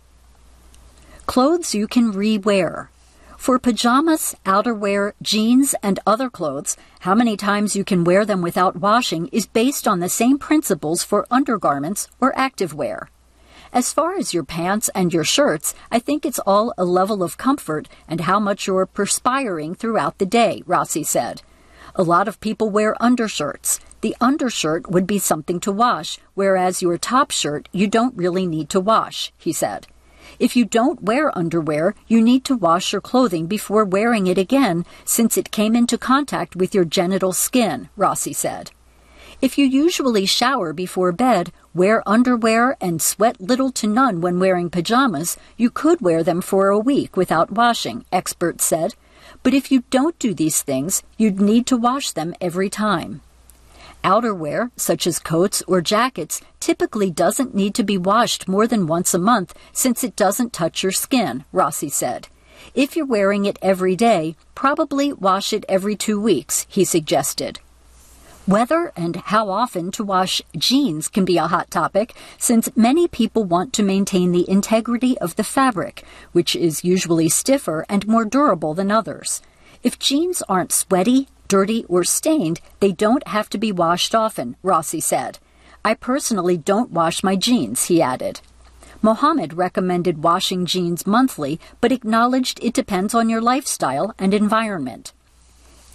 Clothes 1.26 1.75
you 1.75 1.87
can 1.87 2.12
re-wear. 2.12 2.90
For 3.38 3.59
pajamas, 3.59 4.35
outerwear, 4.45 5.12
jeans, 5.23 5.75
and 5.83 6.00
other 6.07 6.28
clothes, 6.28 6.76
how 7.00 7.14
many 7.14 7.37
times 7.37 7.76
you 7.76 7.85
can 7.85 8.04
wear 8.04 8.25
them 8.25 8.42
without 8.42 8.76
washing 8.76 9.28
is 9.28 9.47
based 9.47 9.87
on 9.87 10.00
the 10.00 10.09
same 10.09 10.38
principles 10.38 11.04
for 11.04 11.26
undergarments 11.30 12.09
or 12.21 12.33
activewear. 12.33 13.07
As 13.73 13.92
far 13.92 14.16
as 14.16 14.35
your 14.35 14.45
pants 14.45 14.90
and 14.95 15.12
your 15.12 15.25
shirts, 15.25 15.75
I 15.90 15.99
think 15.99 16.26
it's 16.26 16.40
all 16.40 16.75
a 16.76 16.85
level 16.85 17.23
of 17.23 17.38
comfort 17.38 17.88
and 18.09 18.23
how 18.23 18.40
much 18.40 18.66
you're 18.66 18.87
perspiring 18.87 19.75
throughout 19.75 20.18
the 20.18 20.26
day, 20.26 20.62
Rossi 20.66 21.04
said. 21.04 21.42
A 21.95 22.02
lot 22.02 22.28
of 22.28 22.40
people 22.40 22.71
wear 22.71 22.95
undershirts. 23.00 23.80
The 24.00 24.16
undershirt 24.21 24.90
would 24.90 25.07
be 25.07 25.18
something 25.18 25.59
to 25.61 25.73
wash, 25.73 26.18
whereas 26.35 26.83
your 26.83 26.99
top 26.99 27.30
shirt 27.30 27.68
you 27.73 27.87
don't 27.87 28.16
really 28.16 28.47
need 28.47 28.68
to 28.71 28.80
wash, 28.80 29.33
he 29.37 29.52
said. 29.52 29.87
If 30.38 30.54
you 30.54 30.64
don't 30.64 31.02
wear 31.02 31.37
underwear, 31.37 31.95
you 32.07 32.21
need 32.21 32.45
to 32.45 32.57
wash 32.57 32.92
your 32.92 33.00
clothing 33.00 33.47
before 33.47 33.85
wearing 33.85 34.26
it 34.26 34.38
again 34.38 34.85
since 35.04 35.37
it 35.37 35.50
came 35.50 35.75
into 35.75 35.99
contact 35.99 36.54
with 36.54 36.75
your 36.75 36.85
genital 36.85 37.33
skin, 37.33 37.88
Rossi 37.97 38.33
said. 38.33 38.71
If 39.40 39.57
you 39.57 39.66
usually 39.66 40.26
shower 40.26 40.73
before 40.73 41.12
bed, 41.12 41.52
wear 41.73 42.02
underwear, 42.07 42.76
and 42.80 43.00
sweat 43.00 43.40
little 43.40 43.71
to 43.73 43.87
none 43.87 44.21
when 44.21 44.40
wearing 44.40 44.68
pajamas, 44.68 45.37
you 45.57 45.71
could 45.71 46.00
wear 46.00 46.23
them 46.23 46.40
for 46.40 46.68
a 46.68 46.78
week 46.78 47.16
without 47.16 47.52
washing, 47.52 48.04
experts 48.12 48.64
said. 48.64 48.95
But 49.42 49.54
if 49.54 49.71
you 49.71 49.85
don't 49.90 50.18
do 50.18 50.35
these 50.35 50.62
things, 50.62 51.02
you'd 51.16 51.40
need 51.40 51.66
to 51.66 51.76
wash 51.76 52.11
them 52.11 52.35
every 52.40 52.68
time. 52.68 53.21
Outerwear, 54.04 54.71
such 54.76 55.07
as 55.07 55.18
coats 55.18 55.62
or 55.66 55.80
jackets, 55.80 56.40
typically 56.61 57.11
doesn't 57.11 57.54
need 57.54 57.75
to 57.75 57.83
be 57.83 57.99
washed 57.99 58.49
more 58.49 58.66
than 58.66 58.87
once 58.87 59.12
a 59.12 59.18
month 59.18 59.54
since 59.73 60.04
it 60.04 60.16
doesn't 60.16 60.52
touch 60.52 60.83
your 60.83 60.92
skin, 60.92 61.45
Rossi 61.52 61.88
said. 61.88 62.28
If 62.75 62.97
you're 62.97 63.07
wearing 63.07 63.45
it 63.45 63.59
every 63.61 63.97
day, 63.97 64.37
probably 64.54 65.12
wash 65.12 65.52
it 65.52 65.64
every 65.68 65.97
two 65.97 66.21
weeks, 66.21 66.66
he 66.68 66.85
suggested. 66.85 67.61
Whether 68.49 68.93
and 68.97 69.17
how 69.17 69.50
often 69.50 69.90
to 69.90 70.02
wash 70.02 70.40
jeans 70.57 71.09
can 71.09 71.26
be 71.26 71.37
a 71.37 71.49
hot 71.49 71.71
topic 71.71 72.14
since 72.38 72.75
many 72.75 73.07
people 73.07 73.45
want 73.45 73.75
to 73.75 73.83
maintain 73.83 74.33
the 74.33 74.49
integrity 74.49 75.19
of 75.19 75.37
the 75.37 75.45
fabric, 75.45 76.02
which 76.33 76.57
is 76.57 76.83
usually 76.83 77.28
stiffer 77.28 77.85
and 77.90 78.09
more 78.09 78.25
durable 78.25 78.73
than 78.73 78.90
others. 78.90 79.43
If 79.83 79.99
jeans 79.99 80.43
aren't 80.49 80.73
sweaty, 80.73 81.28
dirty, 81.47 81.85
or 81.90 82.05
stained, 82.05 82.62
they 82.81 82.90
don't 82.90 83.28
have 83.28 83.50
to 83.50 83.59
be 83.59 83.71
washed 83.71 84.14
often, 84.14 84.57
Rossi 84.62 85.00
said. 85.00 85.38
I 85.85 85.93
personally 85.93 86.57
don't 86.57 86.90
wash 86.90 87.23
my 87.23 87.37
jeans, 87.37 87.85
he 87.85 88.00
added. 88.00 88.40
Mohammed 89.02 89.59
recommended 89.59 90.25
washing 90.25 90.64
jeans 90.64 91.07
monthly, 91.07 91.61
but 91.83 91.93
acknowledged 91.93 92.64
it 92.64 92.73
depends 92.73 93.14
on 93.14 93.28
your 93.28 93.43
lifestyle 93.43 94.14
and 94.19 94.33
environment. 94.33 95.12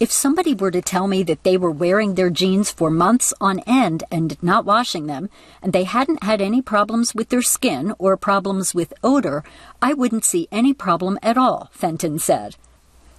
If 0.00 0.10
somebody 0.10 0.54
were 0.54 0.72
to 0.72 0.82
tell 0.82 1.06
me 1.06 1.22
that 1.22 1.44
they 1.44 1.56
were 1.56 1.70
wearing 1.70 2.14
their 2.14 2.28
jeans 2.28 2.68
for 2.68 2.90
months 2.90 3.32
on 3.40 3.60
end 3.60 4.02
and 4.10 4.36
not 4.42 4.64
washing 4.64 5.06
them, 5.06 5.30
and 5.62 5.72
they 5.72 5.84
hadn't 5.84 6.24
had 6.24 6.40
any 6.40 6.60
problems 6.60 7.14
with 7.14 7.28
their 7.28 7.42
skin 7.42 7.94
or 7.96 8.16
problems 8.16 8.74
with 8.74 8.92
odor, 9.04 9.44
I 9.80 9.94
wouldn't 9.94 10.24
see 10.24 10.48
any 10.50 10.74
problem 10.74 11.16
at 11.22 11.38
all, 11.38 11.70
Fenton 11.72 12.18
said. 12.18 12.56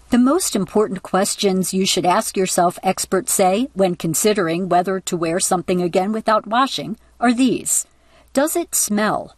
The 0.10 0.18
most 0.18 0.54
important 0.54 1.02
questions 1.02 1.74
you 1.74 1.86
should 1.86 2.06
ask 2.06 2.36
yourself, 2.36 2.78
experts 2.84 3.32
say, 3.32 3.70
when 3.74 3.96
considering 3.96 4.68
whether 4.68 5.00
to 5.00 5.18
wear 5.18 5.40
something 5.40 5.82
again 5.82 6.12
without 6.12 6.46
washing 6.46 6.98
are 7.22 7.34
these. 7.34 7.88
Does 8.34 8.58
it 8.58 8.76
smell? 8.76 9.34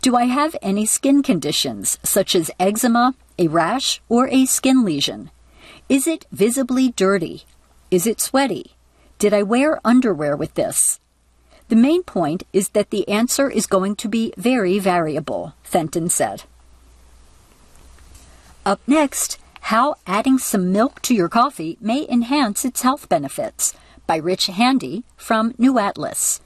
Do 0.00 0.16
I 0.16 0.24
have 0.24 0.56
any 0.62 0.86
skin 0.86 1.22
conditions, 1.22 1.98
such 2.02 2.34
as 2.34 2.50
eczema, 2.58 3.14
a 3.38 3.48
rash, 3.48 4.00
or 4.08 4.26
a 4.28 4.46
skin 4.46 4.86
lesion? 4.86 5.30
Is 5.88 6.06
it 6.06 6.26
visibly 6.30 6.90
dirty? 6.90 7.44
Is 7.90 8.06
it 8.06 8.20
sweaty? 8.20 8.72
Did 9.18 9.32
I 9.32 9.42
wear 9.42 9.80
underwear 9.86 10.36
with 10.36 10.52
this? 10.52 11.00
The 11.68 11.76
main 11.76 12.02
point 12.02 12.42
is 12.52 12.70
that 12.70 12.90
the 12.90 13.08
answer 13.08 13.50
is 13.50 13.66
going 13.66 13.96
to 13.96 14.08
be 14.08 14.34
very 14.36 14.78
variable, 14.78 15.54
Fenton 15.62 16.10
said. 16.10 16.44
Up 18.66 18.80
next, 18.86 19.38
how 19.62 19.94
adding 20.06 20.38
some 20.38 20.72
milk 20.72 21.00
to 21.02 21.14
your 21.14 21.30
coffee 21.30 21.78
may 21.80 22.06
enhance 22.06 22.66
its 22.66 22.82
health 22.82 23.08
benefits 23.08 23.72
by 24.06 24.16
Rich 24.16 24.48
Haridy 24.48 25.04
from 25.16 25.54
New 25.56 25.78
Atlas. 25.78 26.42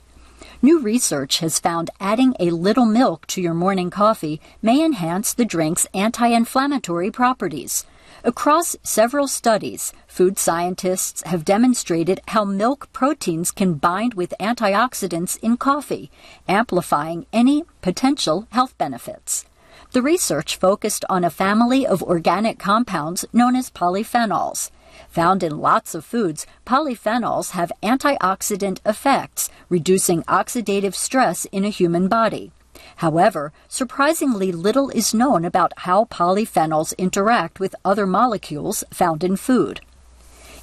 New 0.60 0.78
research 0.78 1.40
has 1.40 1.58
found 1.58 1.90
adding 1.98 2.36
a 2.38 2.50
little 2.50 2.86
milk 2.86 3.26
to 3.26 3.42
your 3.42 3.54
morning 3.54 3.90
coffee 3.90 4.40
may 4.62 4.84
enhance 4.84 5.34
the 5.34 5.44
drink's 5.44 5.86
anti 5.92 6.28
inflammatory 6.28 7.10
properties. 7.10 7.84
Across 8.24 8.76
several 8.84 9.26
studies, 9.26 9.92
food 10.06 10.38
scientists 10.38 11.24
have 11.26 11.44
demonstrated 11.44 12.20
how 12.28 12.44
milk 12.44 12.88
proteins 12.92 13.50
can 13.50 13.74
bind 13.74 14.14
with 14.14 14.32
antioxidants 14.38 15.36
in 15.42 15.56
coffee, 15.56 16.08
amplifying 16.46 17.26
any 17.32 17.64
potential 17.80 18.46
health 18.50 18.78
benefits. 18.78 19.44
The 19.90 20.02
research 20.02 20.54
focused 20.54 21.04
on 21.10 21.24
a 21.24 21.30
family 21.30 21.84
of 21.84 22.00
organic 22.00 22.60
compounds 22.60 23.24
known 23.32 23.56
as 23.56 23.70
polyphenols. 23.70 24.70
Found 25.08 25.42
in 25.42 25.58
lots 25.58 25.92
of 25.92 26.04
foods, 26.04 26.46
polyphenols 26.64 27.50
have 27.50 27.72
antioxidant 27.82 28.78
effects, 28.86 29.50
reducing 29.68 30.22
oxidative 30.24 30.94
stress 30.94 31.44
in 31.46 31.64
a 31.64 31.70
human 31.70 32.06
body. 32.06 32.52
However, 32.96 33.52
surprisingly 33.68 34.52
little 34.52 34.90
is 34.90 35.14
known 35.14 35.44
about 35.44 35.72
how 35.78 36.04
polyphenols 36.04 36.96
interact 36.98 37.60
with 37.60 37.74
other 37.84 38.06
molecules 38.06 38.84
found 38.90 39.24
in 39.24 39.36
food. 39.36 39.80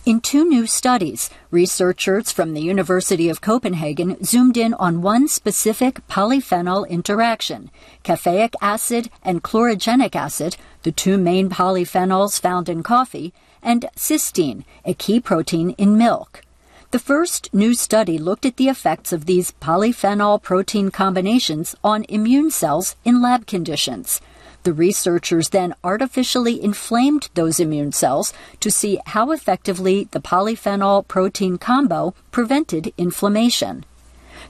In 0.05 0.21
two 0.21 0.45
new 0.45 0.65
studies, 0.65 1.29
researchers 1.51 2.31
from 2.31 2.53
the 2.53 2.61
University 2.61 3.29
of 3.29 3.41
Copenhagen 3.41 4.23
zoomed 4.23 4.55
in 4.55 4.73
on 4.75 5.01
one 5.01 5.27
specific 5.27 5.99
polyphenol 6.07 6.87
interaction, 6.89 7.69
caffeic 8.03 8.53
acid 8.61 9.09
and 9.23 9.43
chlorogenic 9.43 10.15
acid, 10.15 10.55
the 10.83 10.91
two 10.93 11.17
main 11.17 11.49
polyphenols 11.49 12.39
found 12.39 12.69
in 12.69 12.81
coffee, 12.81 13.33
and 13.61 13.87
cysteine, 13.95 14.63
a 14.85 14.93
key 14.93 15.19
protein 15.19 15.71
in 15.71 15.97
milk. 15.97 16.43
The 16.91 16.97
first 16.97 17.53
new 17.53 17.75
study 17.75 18.17
looked 18.17 18.47
at 18.47 18.57
the 18.57 18.67
effects 18.67 19.13
of 19.13 19.27
these 19.27 19.51
polyphenol 19.61 20.41
protein 20.41 20.89
combinations 20.89 21.75
on 21.83 22.03
immune 22.09 22.49
cells 22.49 22.95
in 23.05 23.21
lab 23.21 23.45
conditions. 23.45 24.19
The 24.63 24.73
researchers 24.73 25.49
then 25.49 25.75
artificially 25.83 26.59
inflamed 26.59 27.29
those 27.35 27.59
immune 27.59 27.91
cells 27.91 28.33
to 28.59 28.71
see 28.71 28.99
how 29.05 29.29
effectively 29.29 30.07
the 30.09 30.19
polyphenol 30.19 31.07
protein 31.07 31.59
combo 31.59 32.15
prevented 32.31 32.91
inflammation. 32.97 33.85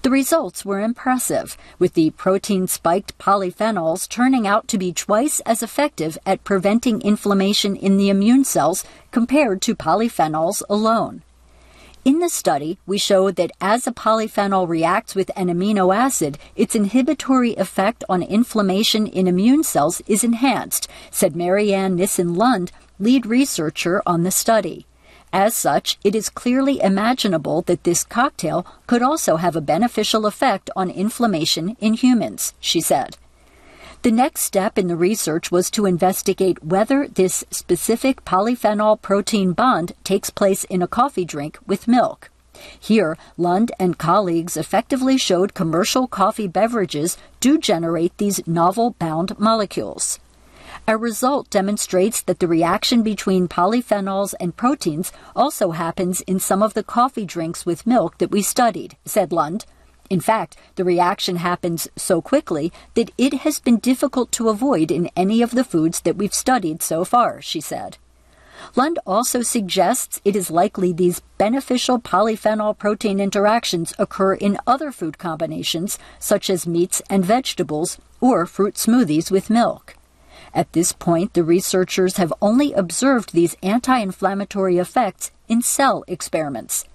The 0.04 0.10
results 0.10 0.64
were 0.64 0.80
impressive, 0.80 1.58
with 1.78 1.94
the 1.94 2.12
protein 2.12 2.68
spiked 2.68 3.18
polyphenols 3.18 4.08
turning 4.08 4.48
out 4.48 4.70
to 4.70 4.78
be 4.78 4.94
twice 4.94 5.42
as 5.42 5.62
effective 5.62 6.18
at 6.26 6.46
preventing 6.46 7.02
inflammation 7.02 7.76
in 7.76 7.98
the 7.98 8.08
immune 8.08 8.46
cells 8.46 8.86
compared 9.12 9.62
to 9.64 9.76
polyphenols 9.76 10.64
alone. 10.70 11.22
In 12.06 12.20
the 12.20 12.30
study, 12.30 12.80
we 12.88 12.98
showed 12.98 13.36
that 13.36 13.52
as 13.60 13.86
a 13.86 13.92
polyphenol 13.92 14.68
reacts 14.68 15.16
with 15.16 15.30
an 15.36 15.48
amino 15.48 15.94
acid, 15.94 16.38
its 16.56 16.74
inhibitory 16.74 17.56
effect 17.56 18.06
on 18.08 18.24
inflammation 18.24 19.06
in 19.06 19.28
immune 19.28 19.64
cells 19.64 20.02
is 20.08 20.24
enhanced, 20.24 20.88
said 21.12 21.36
Marianne 21.36 21.98
Nissen 21.98 22.36
Lund, 22.36 22.72
lead 23.00 23.26
researcher 23.26 24.02
on 24.06 24.24
the 24.24 24.32
study. 24.32 24.86
As 25.34 25.56
such, 25.56 26.00
it 26.04 26.16
is 26.16 26.30
clearly 26.30 26.80
imaginable 26.82 27.62
that 27.64 27.84
this 27.84 28.04
cocktail 28.04 28.66
could 28.88 29.04
also 29.04 29.36
have 29.36 29.56
a 29.56 29.62
beneficial 29.62 30.26
effect 30.26 30.70
on 30.76 30.90
inflammation 30.90 31.76
in 31.80 31.94
humans, 31.94 32.54
she 32.60 32.82
said. 32.82 33.18
The 34.02 34.12
next 34.12 34.44
step 34.44 34.78
in 34.78 34.88
the 34.88 34.96
research 34.96 35.52
was 35.52 35.70
to 35.72 35.86
investigate 35.86 36.64
whether 36.64 37.06
this 37.06 37.44
specific 37.52 38.24
polyphenol 38.24 39.02
protein 39.02 39.52
bond 39.52 39.92
takes 40.06 40.30
place 40.30 40.64
in 40.64 40.82
a 40.82 40.88
coffee 40.88 41.26
drink 41.26 41.60
with 41.68 41.86
milk. 41.86 42.30
Here, 42.80 43.18
Lund 43.36 43.74
and 43.78 43.98
colleagues 43.98 44.56
effectively 44.56 45.18
showed 45.18 45.54
commercial 45.54 46.08
coffee 46.08 46.48
beverages 46.48 47.18
do 47.42 47.58
generate 47.58 48.18
these 48.18 48.46
novel 48.48 48.92
bound 49.00 49.38
molecules. 49.38 50.18
A 50.88 50.96
result 50.96 51.50
demonstrates 51.50 52.22
that 52.22 52.40
the 52.40 52.48
reaction 52.48 53.04
between 53.04 53.50
polyphenols 53.50 54.34
and 54.40 54.56
proteins 54.56 55.12
also 55.36 55.72
happens 55.72 56.22
in 56.22 56.40
some 56.40 56.64
of 56.64 56.74
the 56.74 56.84
coffee 56.84 57.26
drinks 57.26 57.66
with 57.66 57.86
milk 57.86 58.18
that 58.20 58.32
we 58.32 58.42
studied, 58.42 58.96
said 59.04 59.34
Lund. 59.34 59.66
In 60.10 60.20
fact, 60.20 60.58
the 60.76 60.84
reaction 60.84 61.38
happens 61.38 61.88
so 61.96 62.22
quickly 62.22 62.72
that 62.96 63.12
it 63.18 63.34
has 63.46 63.60
been 63.60 63.78
difficult 63.78 64.32
to 64.34 64.50
avoid 64.50 64.90
in 64.92 65.10
any 65.16 65.42
of 65.42 65.52
the 65.52 65.64
foods 65.64 66.02
that 66.02 66.18
we've 66.18 66.34
studied 66.34 66.82
so 66.82 67.06
far, 67.06 67.42
she 67.42 67.62
said. 67.62 67.98
Lund 68.76 69.00
also 69.06 69.42
suggests 69.42 70.20
it 70.26 70.36
is 70.36 70.52
likely 70.52 70.92
these 70.92 71.22
beneficial 71.38 72.00
polyphenol 72.00 72.78
protein 72.78 73.20
interactions 73.20 73.94
occur 73.98 74.34
in 74.34 74.58
other 74.68 74.92
food 74.92 75.18
combinations, 75.18 75.98
such 76.20 76.50
as 76.50 76.68
meats 76.68 77.02
and 77.10 77.24
vegetables 77.24 77.98
or 78.20 78.46
fruit 78.46 78.76
smoothies 78.76 79.32
with 79.32 79.50
milk. 79.50 79.96
At 80.54 80.74
this 80.74 80.92
point, 80.92 81.34
the 81.34 81.44
researchers 81.44 82.18
have 82.18 82.34
only 82.42 82.74
observed 82.74 83.34
these 83.34 83.56
anti 83.62 83.98
inflammatory 84.00 84.78
effects 84.78 85.32
in 85.48 85.62
cell 85.62 86.04
experiments. 86.08 86.86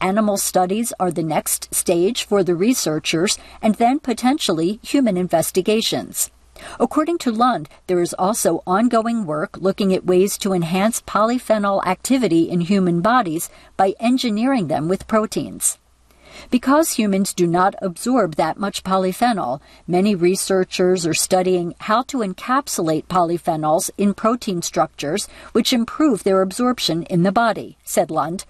Animal 0.00 0.36
studies 0.36 0.92
are 0.98 1.10
the 1.10 1.22
next 1.22 1.74
stage 1.74 2.24
for 2.24 2.42
the 2.42 2.54
researchers 2.54 3.38
and 3.62 3.76
then 3.76 3.98
potentially 4.00 4.80
human 4.82 5.16
investigations. 5.16 6.30
According 6.78 7.18
to 7.18 7.32
Lund, 7.32 7.68
there 7.86 8.00
is 8.00 8.14
also 8.14 8.62
ongoing 8.66 9.26
work 9.26 9.56
looking 9.58 9.92
at 9.92 10.06
ways 10.06 10.38
to 10.38 10.52
enhance 10.52 11.02
polyphenol 11.02 11.84
activity 11.84 12.48
in 12.48 12.60
human 12.60 13.00
bodies 13.00 13.50
by 13.76 13.94
engineering 13.98 14.68
them 14.68 14.88
with 14.88 15.08
proteins. 15.08 15.78
Because 16.50 16.92
humans 16.92 17.32
do 17.32 17.46
not 17.46 17.74
absorb 17.80 18.34
that 18.34 18.58
much 18.58 18.82
polyphenol, 18.82 19.60
many 19.86 20.14
researchers 20.14 21.06
are 21.06 21.14
studying 21.14 21.74
how 21.80 22.02
to 22.04 22.18
encapsulate 22.18 23.06
polyphenols 23.06 23.90
in 23.96 24.14
protein 24.14 24.62
structures 24.62 25.28
which 25.52 25.72
improve 25.72 26.24
their 26.24 26.42
absorption 26.42 27.04
in 27.04 27.22
the 27.22 27.32
body, 27.32 27.78
said 27.84 28.10
Lund. 28.10 28.44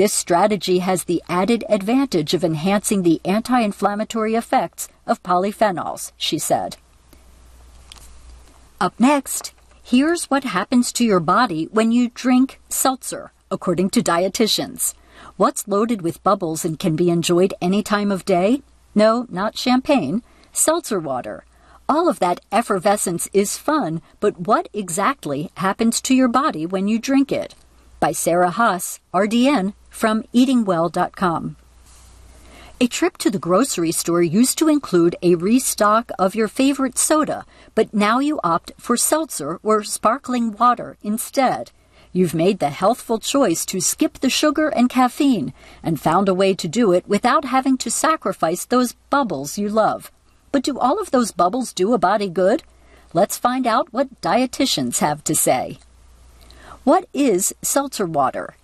This 0.00 0.14
strategy 0.14 0.78
has 0.78 1.04
the 1.04 1.22
added 1.28 1.62
advantage 1.68 2.32
of 2.32 2.42
enhancing 2.42 3.02
the 3.02 3.20
anti 3.22 3.60
inflammatory 3.60 4.34
effects 4.34 4.88
of 5.06 5.22
polyphenols, 5.22 6.12
she 6.16 6.38
said. 6.38 6.78
Up 8.80 8.94
next, 8.98 9.52
here's 9.82 10.24
what 10.30 10.44
happens 10.44 10.90
to 10.94 11.04
your 11.04 11.20
body 11.20 11.68
when 11.70 11.92
you 11.92 12.08
drink 12.14 12.62
seltzer, 12.70 13.32
according 13.50 13.90
to 13.90 14.02
dietitians. 14.02 14.94
What's 15.36 15.68
loaded 15.68 16.00
with 16.00 16.22
bubbles 16.22 16.64
and 16.64 16.78
can 16.78 16.96
be 16.96 17.10
enjoyed 17.10 17.52
any 17.60 17.82
time 17.82 18.10
of 18.10 18.24
day? 18.24 18.62
No, 18.94 19.26
not 19.28 19.58
champagne. 19.58 20.22
Seltzer 20.50 20.98
water. 20.98 21.44
All 21.90 22.08
of 22.08 22.20
that 22.20 22.40
effervescence 22.50 23.28
is 23.34 23.58
fun, 23.58 24.00
but 24.18 24.40
what 24.40 24.70
exactly 24.72 25.50
happens 25.56 26.00
to 26.00 26.14
your 26.14 26.28
body 26.28 26.64
when 26.64 26.88
you 26.88 26.98
drink 26.98 27.30
it? 27.30 27.54
By 28.00 28.12
Sarah 28.12 28.52
Haas, 28.52 28.98
RDN, 29.12 29.74
from 29.90 30.22
eatingwell.com. 30.34 31.56
A 32.82 32.86
trip 32.86 33.18
to 33.18 33.30
the 33.30 33.38
grocery 33.38 33.92
store 33.92 34.22
used 34.22 34.56
to 34.56 34.68
include 34.68 35.14
a 35.20 35.34
restock 35.34 36.10
of 36.18 36.34
your 36.34 36.48
favorite 36.48 36.96
soda, 36.96 37.44
but 37.74 37.92
now 37.92 38.20
you 38.20 38.40
opt 38.42 38.72
for 38.78 38.96
seltzer 38.96 39.60
or 39.62 39.84
sparkling 39.84 40.52
water 40.52 40.96
instead. 41.02 41.72
You've 42.12 42.34
made 42.34 42.58
the 42.58 42.70
healthful 42.70 43.18
choice 43.18 43.66
to 43.66 43.80
skip 43.80 44.20
the 44.20 44.30
sugar 44.30 44.68
and 44.68 44.88
caffeine 44.88 45.52
and 45.82 46.00
found 46.00 46.28
a 46.28 46.34
way 46.34 46.54
to 46.54 46.66
do 46.66 46.90
it 46.92 47.06
without 47.06 47.44
having 47.44 47.76
to 47.78 47.90
sacrifice 47.90 48.64
those 48.64 48.94
bubbles 49.10 49.58
you 49.58 49.68
love. 49.68 50.10
But 50.50 50.64
do 50.64 50.78
all 50.78 50.98
of 50.98 51.10
those 51.10 51.32
bubbles 51.32 51.74
do 51.74 51.92
a 51.92 51.98
body 51.98 52.30
good? 52.30 52.62
Let's 53.12 53.36
find 53.36 53.66
out 53.66 53.92
what 53.92 54.20
dietitians 54.22 55.00
have 55.00 55.22
to 55.24 55.34
say. 55.34 55.78
What 56.82 57.06
is 57.12 57.54
seltzer 57.60 58.06
water? 58.06 58.54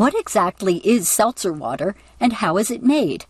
What 0.00 0.18
exactly 0.18 0.78
is 0.78 1.10
seltzer 1.10 1.52
water 1.52 1.94
and 2.18 2.32
how 2.32 2.56
is 2.56 2.70
it 2.70 2.82
made? 2.82 3.26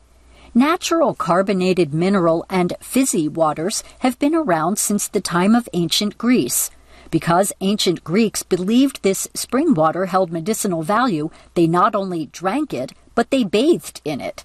Natural 0.54 1.14
carbonated 1.14 1.92
mineral 1.92 2.46
and 2.48 2.74
fizzy 2.80 3.26
waters 3.26 3.82
have 4.06 4.20
been 4.20 4.36
around 4.36 4.78
since 4.78 5.08
the 5.08 5.20
time 5.20 5.56
of 5.56 5.68
ancient 5.72 6.16
Greece. 6.16 6.70
Because 7.10 7.52
ancient 7.60 8.04
Greeks 8.04 8.44
believed 8.44 9.02
this 9.02 9.26
spring 9.34 9.74
water 9.74 10.06
held 10.06 10.30
medicinal 10.30 10.84
value, 10.84 11.30
they 11.54 11.66
not 11.66 11.96
only 11.96 12.26
drank 12.26 12.72
it, 12.72 12.92
but 13.16 13.32
they 13.32 13.42
bathed 13.42 14.00
in 14.04 14.20
it. 14.20 14.44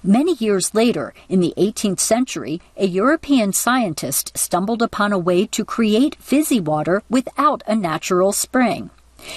Many 0.00 0.34
years 0.34 0.76
later, 0.76 1.12
in 1.28 1.40
the 1.40 1.54
18th 1.56 1.98
century, 1.98 2.60
a 2.76 2.86
European 2.86 3.52
scientist 3.52 4.30
stumbled 4.38 4.80
upon 4.80 5.12
a 5.12 5.18
way 5.18 5.44
to 5.46 5.64
create 5.64 6.22
fizzy 6.22 6.60
water 6.60 7.02
without 7.10 7.64
a 7.66 7.74
natural 7.74 8.30
spring. 8.30 8.90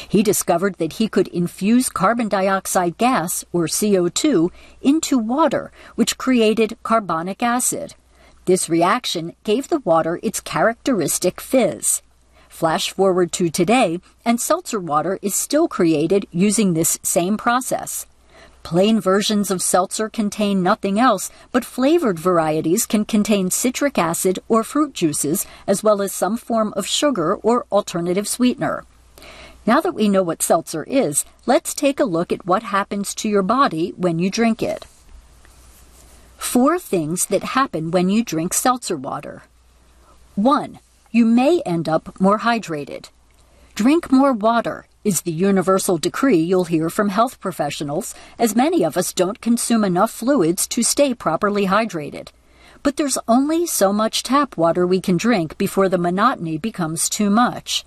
He 0.07 0.23
discovered 0.23 0.75
that 0.75 0.93
he 0.93 1.07
could 1.07 1.27
infuse 1.29 1.89
carbon 1.89 2.27
dioxide 2.27 2.97
gas, 2.97 3.45
or 3.51 3.65
CO2, 3.65 4.51
into 4.81 5.17
water, 5.17 5.71
which 5.95 6.17
created 6.17 6.77
carbonic 6.83 7.41
acid. 7.41 7.95
This 8.45 8.69
reaction 8.69 9.35
gave 9.43 9.67
the 9.67 9.79
water 9.79 10.19
its 10.23 10.39
characteristic 10.39 11.41
fizz. 11.41 12.01
Flash 12.47 12.91
forward 12.91 13.31
to 13.33 13.49
today, 13.49 13.99
and 14.25 14.41
seltzer 14.41 14.79
water 14.79 15.19
is 15.21 15.35
still 15.35 15.67
created 15.67 16.27
using 16.31 16.73
this 16.73 16.97
same 17.03 17.37
process. 17.37 18.05
Plain 18.63 18.99
versions 18.99 19.49
of 19.49 19.61
seltzer 19.61 20.09
contain 20.09 20.61
nothing 20.63 20.99
else, 20.99 21.29
but 21.51 21.63
flavored 21.63 22.19
varieties 22.19 22.85
can 22.85 23.05
contain 23.05 23.49
citric 23.49 23.97
acid 23.97 24.39
or 24.49 24.63
fruit 24.63 24.93
juices, 24.93 25.45
as 25.65 25.83
well 25.83 26.01
as 26.01 26.11
some 26.11 26.35
form 26.35 26.73
of 26.75 26.85
sugar 26.85 27.35
or 27.35 27.65
alternative 27.71 28.27
sweetener. 28.27 28.83
Now 29.67 29.81
that 29.81 29.93
we 29.93 30.09
know 30.09 30.23
what 30.23 30.41
seltzer 30.41 30.83
is, 30.85 31.25
let's 31.45 31.75
take 31.75 31.99
a 31.99 32.05
look 32.05 32.31
at 32.31 32.45
what 32.47 32.63
happens 32.63 33.13
to 33.15 33.29
your 33.29 33.43
body 33.43 33.93
when 33.97 34.17
you 34.17 34.31
drink 34.31 34.63
it. 34.63 34.85
Four 36.37 36.79
things 36.79 37.27
that 37.27 37.43
happen 37.43 37.91
when 37.91 38.09
you 38.09 38.23
drink 38.23 38.53
seltzer 38.53 38.95
water. 38.95 39.43
1 40.35 40.79
you 41.17 41.25
may 41.25 41.61
end 41.65 41.89
up 41.89 42.19
more 42.19 42.39
hydrated. 42.39 43.09
Drink 43.73 44.11
more 44.11 44.33
water 44.33 44.85
is 45.03 45.21
the 45.21 45.31
universal 45.31 45.97
decree 45.97 46.37
you'll 46.37 46.65
hear 46.65 46.91
from 46.91 47.09
health 47.09 47.39
professionals, 47.39 48.13
as 48.37 48.55
many 48.55 48.83
of 48.83 48.97
us 48.97 49.13
don't 49.13 49.41
consume 49.41 49.83
enough 49.83 50.11
fluids 50.11 50.67
to 50.67 50.83
stay 50.83 51.15
properly 51.15 51.65
hydrated. 51.65 52.27
But 52.83 52.97
there's 52.97 53.17
only 53.27 53.65
so 53.65 53.91
much 53.91 54.21
tap 54.21 54.57
water 54.57 54.85
we 54.85 55.01
can 55.01 55.17
drink 55.17 55.57
before 55.57 55.89
the 55.89 55.97
monotony 55.97 56.59
becomes 56.59 57.09
too 57.09 57.31
much. 57.31 57.83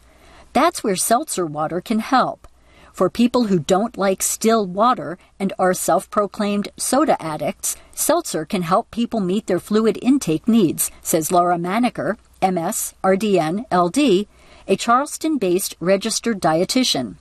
That's 0.52 0.82
where 0.82 0.96
seltzer 0.96 1.46
water 1.46 1.80
can 1.80 2.00
help. 2.00 2.46
For 2.92 3.08
people 3.08 3.44
who 3.44 3.60
don't 3.60 3.96
like 3.96 4.20
still 4.22 4.66
water 4.66 5.16
and 5.38 5.52
are 5.58 5.74
self 5.74 6.10
proclaimed 6.10 6.68
soda 6.76 7.20
addicts, 7.22 7.76
seltzer 7.94 8.44
can 8.44 8.62
help 8.62 8.90
people 8.90 9.20
meet 9.20 9.46
their 9.46 9.60
fluid 9.60 9.98
intake 10.02 10.48
needs, 10.48 10.90
says 11.02 11.30
Laura 11.30 11.56
Manaker, 11.56 12.16
MS, 12.42 12.94
RDN, 13.04 13.64
LD, 13.72 14.26
a 14.66 14.76
Charleston 14.76 15.38
based 15.38 15.76
registered 15.80 16.40
dietitian. 16.40 17.16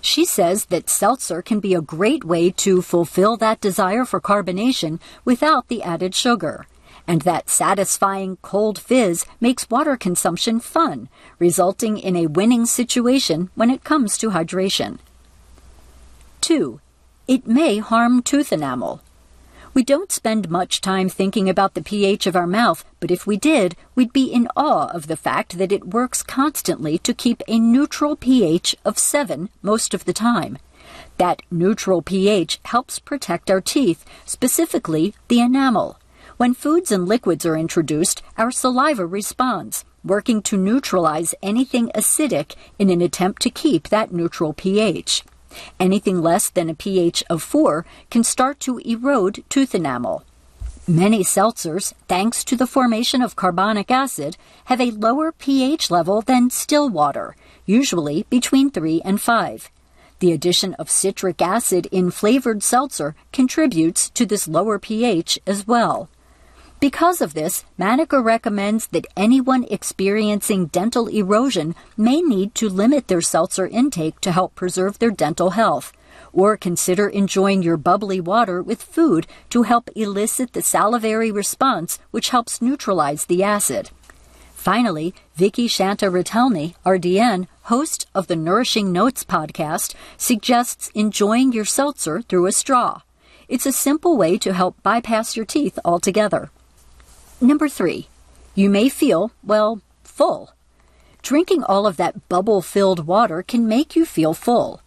She 0.00 0.24
says 0.24 0.66
that 0.66 0.90
seltzer 0.90 1.42
can 1.42 1.60
be 1.60 1.74
a 1.74 1.80
great 1.80 2.24
way 2.24 2.50
to 2.52 2.82
fulfill 2.82 3.36
that 3.38 3.60
desire 3.60 4.04
for 4.04 4.20
carbonation 4.20 5.00
without 5.24 5.68
the 5.68 5.82
added 5.82 6.14
sugar, 6.14 6.66
and 7.06 7.22
that 7.22 7.48
satisfying 7.48 8.36
cold 8.42 8.78
fizz 8.78 9.24
makes 9.40 9.70
water 9.70 9.96
consumption 9.96 10.60
fun, 10.60 11.08
resulting 11.38 11.98
in 11.98 12.16
a 12.16 12.26
winning 12.26 12.66
situation 12.66 13.50
when 13.54 13.70
it 13.70 13.84
comes 13.84 14.18
to 14.18 14.30
hydration. 14.30 14.98
2. 16.40 16.80
It 17.28 17.46
may 17.46 17.78
harm 17.78 18.22
tooth 18.22 18.52
enamel. 18.52 19.02
We 19.74 19.84
don't 19.84 20.10
spend 20.10 20.48
much 20.48 20.80
time 20.80 21.10
thinking 21.10 21.50
about 21.50 21.74
the 21.74 21.82
pH 21.82 22.26
of 22.26 22.34
our 22.34 22.46
mouth, 22.46 22.82
but 22.98 23.10
if 23.10 23.26
we 23.26 23.36
did, 23.36 23.76
we'd 23.94 24.12
be 24.12 24.32
in 24.32 24.48
awe 24.56 24.86
of 24.86 25.06
the 25.06 25.18
fact 25.18 25.58
that 25.58 25.70
it 25.70 25.88
works 25.88 26.22
constantly 26.22 26.96
to 26.98 27.12
keep 27.12 27.42
a 27.46 27.58
neutral 27.58 28.16
pH 28.16 28.74
of 28.86 28.98
7 28.98 29.50
most 29.60 29.92
of 29.92 30.06
the 30.06 30.14
time. 30.14 30.56
That 31.18 31.42
neutral 31.50 32.00
pH 32.00 32.58
helps 32.64 32.98
protect 32.98 33.50
our 33.50 33.60
teeth, 33.60 34.04
specifically 34.24 35.14
the 35.28 35.40
enamel. 35.40 35.98
When 36.36 36.52
foods 36.52 36.92
and 36.92 37.08
liquids 37.08 37.46
are 37.46 37.56
introduced, 37.56 38.22
our 38.36 38.50
saliva 38.50 39.06
responds, 39.06 39.86
working 40.04 40.42
to 40.42 40.58
neutralize 40.58 41.34
anything 41.42 41.90
acidic 41.94 42.56
in 42.78 42.90
an 42.90 43.00
attempt 43.00 43.40
to 43.42 43.50
keep 43.50 43.88
that 43.88 44.12
neutral 44.12 44.52
pH. 44.52 45.24
Anything 45.80 46.20
less 46.20 46.50
than 46.50 46.68
a 46.68 46.74
pH 46.74 47.24
of 47.30 47.42
4 47.42 47.86
can 48.10 48.22
start 48.22 48.60
to 48.60 48.76
erode 48.80 49.44
tooth 49.48 49.74
enamel. 49.74 50.24
Many 50.86 51.24
seltzers, 51.24 51.94
thanks 52.06 52.44
to 52.44 52.54
the 52.54 52.66
formation 52.66 53.22
of 53.22 53.34
carbonic 53.34 53.90
acid, 53.90 54.36
have 54.66 54.80
a 54.80 54.90
lower 54.90 55.32
pH 55.32 55.90
level 55.90 56.20
than 56.20 56.50
still 56.50 56.90
water, 56.90 57.34
usually 57.64 58.26
between 58.28 58.70
3 58.70 59.00
and 59.06 59.22
5. 59.22 59.70
The 60.18 60.32
addition 60.32 60.74
of 60.74 60.90
citric 60.90 61.40
acid 61.40 61.86
in 61.90 62.10
flavored 62.10 62.62
seltzer 62.62 63.14
contributes 63.32 64.10
to 64.10 64.26
this 64.26 64.46
lower 64.46 64.78
pH 64.78 65.38
as 65.46 65.66
well. 65.66 66.10
Because 66.78 67.22
of 67.22 67.32
this, 67.32 67.64
Manaker 67.78 68.22
recommends 68.22 68.88
that 68.88 69.06
anyone 69.16 69.64
experiencing 69.70 70.66
dental 70.66 71.06
erosion 71.06 71.74
may 71.96 72.20
need 72.20 72.54
to 72.56 72.68
limit 72.68 73.08
their 73.08 73.22
seltzer 73.22 73.66
intake 73.66 74.20
to 74.20 74.30
help 74.30 74.54
preserve 74.54 74.98
their 74.98 75.10
dental 75.10 75.50
health 75.50 75.92
or 76.34 76.56
consider 76.58 77.08
enjoying 77.08 77.62
your 77.62 77.78
bubbly 77.78 78.20
water 78.20 78.62
with 78.62 78.82
food 78.82 79.26
to 79.48 79.62
help 79.62 79.88
elicit 79.96 80.52
the 80.52 80.60
salivary 80.60 81.32
response, 81.32 81.98
which 82.10 82.28
helps 82.28 82.60
neutralize 82.60 83.24
the 83.24 83.42
acid. 83.42 83.90
Finally, 84.54 85.14
Vicky 85.34 85.68
Shanta 85.68 86.10
Retelny, 86.10 86.74
RDN, 86.84 87.46
host 87.62 88.06
of 88.14 88.26
the 88.26 88.36
Nourishing 88.36 88.92
Notes 88.92 89.24
podcast, 89.24 89.94
suggests 90.18 90.90
enjoying 90.94 91.52
your 91.52 91.64
seltzer 91.64 92.20
through 92.20 92.46
a 92.46 92.52
straw. 92.52 93.00
It's 93.48 93.64
a 93.64 93.72
simple 93.72 94.18
way 94.18 94.36
to 94.38 94.52
help 94.52 94.82
bypass 94.82 95.36
your 95.36 95.46
teeth 95.46 95.78
altogether. 95.84 96.50
Number 97.40 97.68
three, 97.68 98.08
you 98.54 98.70
may 98.70 98.88
feel, 98.88 99.30
well, 99.44 99.82
full. 100.02 100.54
Drinking 101.20 101.62
all 101.64 101.86
of 101.86 101.98
that 101.98 102.28
bubble 102.30 102.62
filled 102.62 103.06
water 103.06 103.42
can 103.42 103.68
make 103.68 103.94
you 103.94 104.06
feel 104.06 104.32
full. 104.32 104.80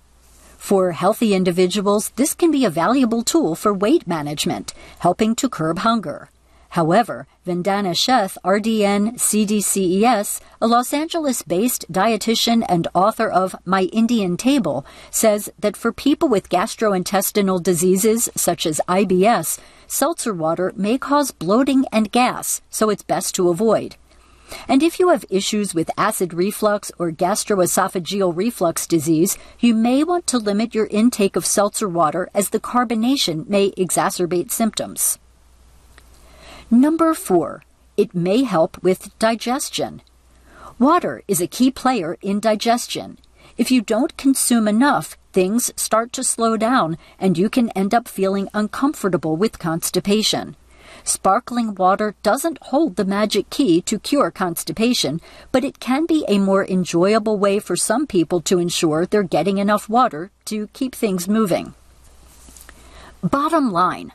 For 0.58 0.94
healthy 0.94 1.36
individuals, 1.36 2.10
this 2.16 2.34
can 2.34 2.50
be 2.50 2.66
a 2.66 2.72
valuable 2.72 3.22
tool 3.22 3.54
for 3.54 3.72
weight 3.72 4.08
management, 4.08 4.74
helping 5.00 5.36
to 5.36 5.48
curb 5.48 5.80
hunger. 5.80 6.32
However, 6.70 7.26
Vandana 7.48 7.96
Sheth, 7.96 8.38
RDN 8.46 9.16
CDCES, 9.16 10.40
a 10.62 10.68
Los 10.68 10.94
Angeles 10.94 11.42
based 11.42 11.92
dietitian 11.92 12.64
and 12.70 12.88
author 12.94 13.28
of 13.28 13.56
My 13.66 13.84
Indian 13.86 14.38
Table, 14.38 14.86
says 15.10 15.52
that 15.58 15.76
for 15.76 15.92
people 15.92 16.30
with 16.30 16.50
gastrointestinal 16.50 17.64
diseases 17.64 18.30
such 18.36 18.68
as 18.68 18.82
IBS, 18.88 19.60
seltzer 19.88 20.34
water 20.34 20.72
may 20.76 21.00
cause 21.00 21.32
bloating 21.32 21.86
and 21.92 22.12
gas, 22.12 22.62
so 22.70 22.92
it's 22.92 23.04
best 23.04 23.34
to 23.36 23.50
avoid. 23.50 23.96
And 24.68 24.84
if 24.84 25.00
you 25.00 25.10
have 25.10 25.26
issues 25.30 25.74
with 25.74 25.92
acid 25.98 26.34
reflux 26.34 26.92
or 27.00 27.12
gastroesophageal 27.12 28.36
reflux 28.36 28.86
disease, 28.86 29.38
you 29.60 29.74
may 29.74 30.04
want 30.04 30.28
to 30.28 30.38
limit 30.38 30.76
your 30.76 30.88
intake 30.88 31.36
of 31.36 31.46
seltzer 31.46 31.90
water 31.90 32.30
as 32.34 32.50
the 32.50 32.60
carbonation 32.60 33.48
may 33.48 33.72
exacerbate 33.72 34.52
symptoms. 34.52 35.18
Number 36.72 37.16
four, 37.16 37.64
it 37.98 38.14
may 38.14 38.44
help 38.44 38.84
with 38.84 39.18
digestion. 39.18 40.04
Water 40.78 41.24
is 41.28 41.42
a 41.42 41.48
key 41.48 41.72
player 41.72 42.16
in 42.22 42.40
digestion. 42.40 43.18
If 43.58 43.72
you 43.72 43.82
don't 43.82 44.16
consume 44.18 44.68
enough, 44.68 45.18
things 45.34 45.72
start 45.76 46.14
to 46.14 46.24
slow 46.24 46.58
down 46.58 47.00
and 47.20 47.40
you 47.40 47.50
can 47.50 47.72
end 47.72 47.96
up 47.96 48.08
feeling 48.08 48.50
uncomfortable 48.54 49.36
with 49.36 49.58
constipation. 49.58 50.56
Sparkling 51.04 51.74
water 51.74 52.14
doesn't 52.22 52.62
hold 52.62 52.98
the 52.98 53.06
magic 53.06 53.50
key 53.50 53.82
to 53.82 53.98
cure 53.98 54.30
constipation, 54.30 55.22
but 55.52 55.64
it 55.64 55.80
can 55.80 56.06
be 56.06 56.24
a 56.28 56.38
more 56.38 56.68
enjoyable 56.68 57.40
way 57.40 57.58
for 57.58 57.76
some 57.76 58.06
people 58.06 58.42
to 58.42 58.60
ensure 58.60 59.08
they're 59.08 59.24
getting 59.24 59.58
enough 59.58 59.90
water 59.90 60.30
to 60.46 60.68
keep 60.74 60.94
things 60.94 61.28
moving. 61.28 61.74
Bottom 63.24 63.72
line 63.72 64.14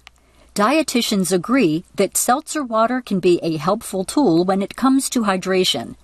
dietitians 0.54 1.32
agree 1.32 1.84
that 1.96 2.16
seltzer 2.16 2.62
water 2.62 3.00
can 3.00 3.18
be 3.18 3.40
a 3.42 3.56
helpful 3.56 4.04
tool 4.04 4.44
when 4.44 4.62
it 4.62 4.76
comes 4.76 5.10
to 5.10 5.22
hydration. 5.22 5.96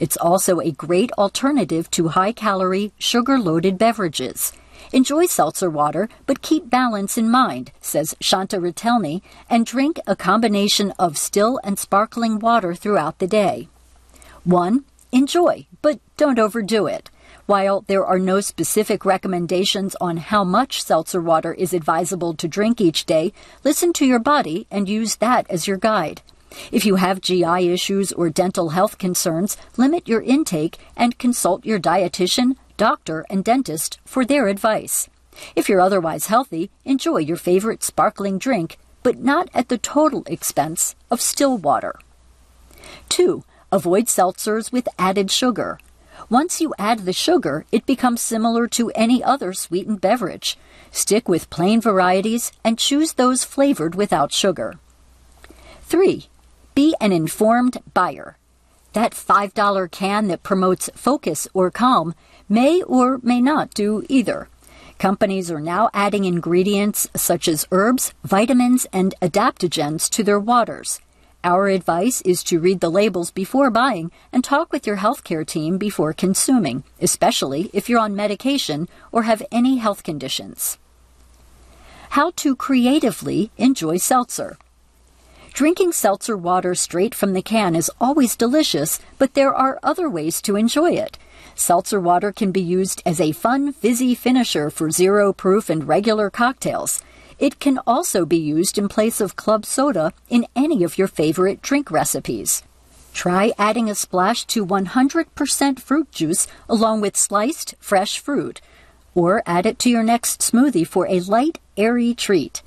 It's 0.00 0.16
also 0.16 0.60
a 0.60 0.70
great 0.70 1.12
alternative 1.18 1.90
to 1.90 2.08
high 2.08 2.32
calorie, 2.32 2.92
sugar 2.98 3.38
loaded 3.38 3.76
beverages. 3.76 4.52
Enjoy 4.92 5.26
seltzer 5.26 5.68
water, 5.68 6.08
but 6.26 6.40
keep 6.40 6.70
balance 6.70 7.18
in 7.18 7.30
mind, 7.30 7.72
says 7.82 8.14
Shanta 8.20 8.58
Retelny, 8.58 9.20
and 9.50 9.66
drink 9.66 10.00
a 10.06 10.16
combination 10.16 10.92
of 10.98 11.18
still 11.18 11.60
and 11.62 11.78
sparkling 11.78 12.38
water 12.38 12.74
throughout 12.74 13.18
the 13.18 13.26
day. 13.26 13.68
1. 14.44 14.84
Enjoy, 15.12 15.66
but 15.82 16.00
don't 16.16 16.38
overdo 16.38 16.86
it. 16.86 17.10
While 17.48 17.80
there 17.86 18.04
are 18.04 18.18
no 18.18 18.42
specific 18.42 19.06
recommendations 19.06 19.96
on 20.02 20.18
how 20.18 20.44
much 20.44 20.82
seltzer 20.82 21.22
water 21.22 21.54
is 21.54 21.72
advisable 21.72 22.34
to 22.34 22.46
drink 22.46 22.78
each 22.78 23.06
day, 23.06 23.32
listen 23.64 23.94
to 23.94 24.04
your 24.04 24.18
body 24.18 24.66
and 24.70 24.86
use 24.86 25.16
that 25.16 25.48
as 25.48 25.66
your 25.66 25.78
guide. 25.78 26.20
If 26.70 26.84
you 26.84 26.96
have 26.96 27.22
GI 27.22 27.72
issues 27.72 28.12
or 28.12 28.28
dental 28.28 28.68
health 28.68 28.98
concerns, 28.98 29.56
limit 29.78 30.06
your 30.06 30.20
intake 30.20 30.76
and 30.94 31.16
consult 31.16 31.64
your 31.64 31.80
dietitian, 31.80 32.56
doctor, 32.76 33.24
and 33.30 33.42
dentist 33.42 33.98
for 34.04 34.26
their 34.26 34.48
advice. 34.48 35.08
If 35.56 35.70
you're 35.70 35.80
otherwise 35.80 36.26
healthy, 36.26 36.70
enjoy 36.84 37.20
your 37.20 37.38
favorite 37.38 37.82
sparkling 37.82 38.36
drink, 38.36 38.76
but 39.02 39.20
not 39.20 39.48
at 39.54 39.70
the 39.70 39.78
total 39.78 40.22
expense 40.26 40.94
of 41.10 41.22
still 41.22 41.56
water. 41.56 41.98
2. 43.08 43.42
Avoid 43.72 44.04
seltzers 44.04 44.70
with 44.70 44.86
added 44.98 45.30
sugar. 45.30 45.78
Once 46.30 46.60
you 46.60 46.74
add 46.78 47.00
the 47.00 47.12
sugar, 47.12 47.64
it 47.72 47.86
becomes 47.86 48.20
similar 48.20 48.66
to 48.66 48.90
any 48.90 49.24
other 49.24 49.54
sweetened 49.54 50.00
beverage. 50.00 50.58
Stick 50.90 51.26
with 51.26 51.48
plain 51.48 51.80
varieties 51.80 52.52
and 52.62 52.78
choose 52.78 53.14
those 53.14 53.44
flavored 53.44 53.94
without 53.94 54.30
sugar. 54.30 54.74
3. 55.82 56.26
Be 56.74 56.94
an 57.00 57.12
informed 57.12 57.78
buyer. 57.94 58.36
That 58.92 59.12
$5 59.12 59.90
can 59.90 60.28
that 60.28 60.42
promotes 60.42 60.90
focus 60.94 61.48
or 61.54 61.70
calm 61.70 62.14
may 62.48 62.82
or 62.82 63.18
may 63.22 63.40
not 63.40 63.72
do 63.72 64.04
either. 64.08 64.48
Companies 64.98 65.50
are 65.50 65.60
now 65.60 65.88
adding 65.94 66.24
ingredients 66.24 67.08
such 67.14 67.48
as 67.48 67.66
herbs, 67.70 68.12
vitamins, 68.22 68.86
and 68.92 69.14
adaptogens 69.22 70.10
to 70.10 70.22
their 70.22 70.40
waters. 70.40 71.00
Our 71.44 71.68
advice 71.68 72.20
is 72.22 72.42
to 72.44 72.58
read 72.58 72.80
the 72.80 72.90
labels 72.90 73.30
before 73.30 73.70
buying 73.70 74.10
and 74.32 74.42
talk 74.42 74.72
with 74.72 74.88
your 74.88 74.96
healthcare 74.96 75.46
team 75.46 75.78
before 75.78 76.12
consuming, 76.12 76.82
especially 77.00 77.70
if 77.72 77.88
you're 77.88 78.00
on 78.00 78.16
medication 78.16 78.88
or 79.12 79.22
have 79.22 79.42
any 79.52 79.76
health 79.76 80.02
conditions. 80.02 80.78
How 82.10 82.32
to 82.36 82.56
creatively 82.56 83.52
enjoy 83.56 83.98
seltzer. 83.98 84.58
Drinking 85.52 85.92
seltzer 85.92 86.36
water 86.36 86.74
straight 86.74 87.14
from 87.14 87.34
the 87.34 87.42
can 87.42 87.76
is 87.76 87.90
always 88.00 88.36
delicious, 88.36 88.98
but 89.16 89.34
there 89.34 89.54
are 89.54 89.78
other 89.82 90.08
ways 90.10 90.42
to 90.42 90.56
enjoy 90.56 90.92
it. 90.92 91.18
Seltzer 91.54 92.00
water 92.00 92.32
can 92.32 92.50
be 92.50 92.60
used 92.60 93.00
as 93.06 93.20
a 93.20 93.32
fun, 93.32 93.72
fizzy 93.72 94.14
finisher 94.14 94.70
for 94.70 94.90
zero 94.90 95.32
proof 95.32 95.70
and 95.70 95.86
regular 95.86 96.30
cocktails. 96.30 97.00
It 97.38 97.60
can 97.60 97.78
also 97.86 98.24
be 98.24 98.36
used 98.36 98.78
in 98.78 98.88
place 98.88 99.20
of 99.20 99.36
club 99.36 99.64
soda 99.64 100.12
in 100.28 100.46
any 100.56 100.82
of 100.84 100.98
your 100.98 101.08
favorite 101.08 101.62
drink 101.62 101.90
recipes. 101.90 102.62
Try 103.12 103.52
adding 103.58 103.88
a 103.88 103.94
splash 103.94 104.44
to 104.46 104.66
100% 104.66 105.80
fruit 105.80 106.10
juice 106.12 106.46
along 106.68 107.00
with 107.00 107.16
sliced 107.16 107.74
fresh 107.80 108.18
fruit, 108.18 108.60
or 109.14 109.42
add 109.46 109.66
it 109.66 109.78
to 109.80 109.90
your 109.90 110.02
next 110.02 110.40
smoothie 110.40 110.86
for 110.86 111.06
a 111.08 111.20
light, 111.20 111.58
airy 111.76 112.14
treat. 112.14 112.62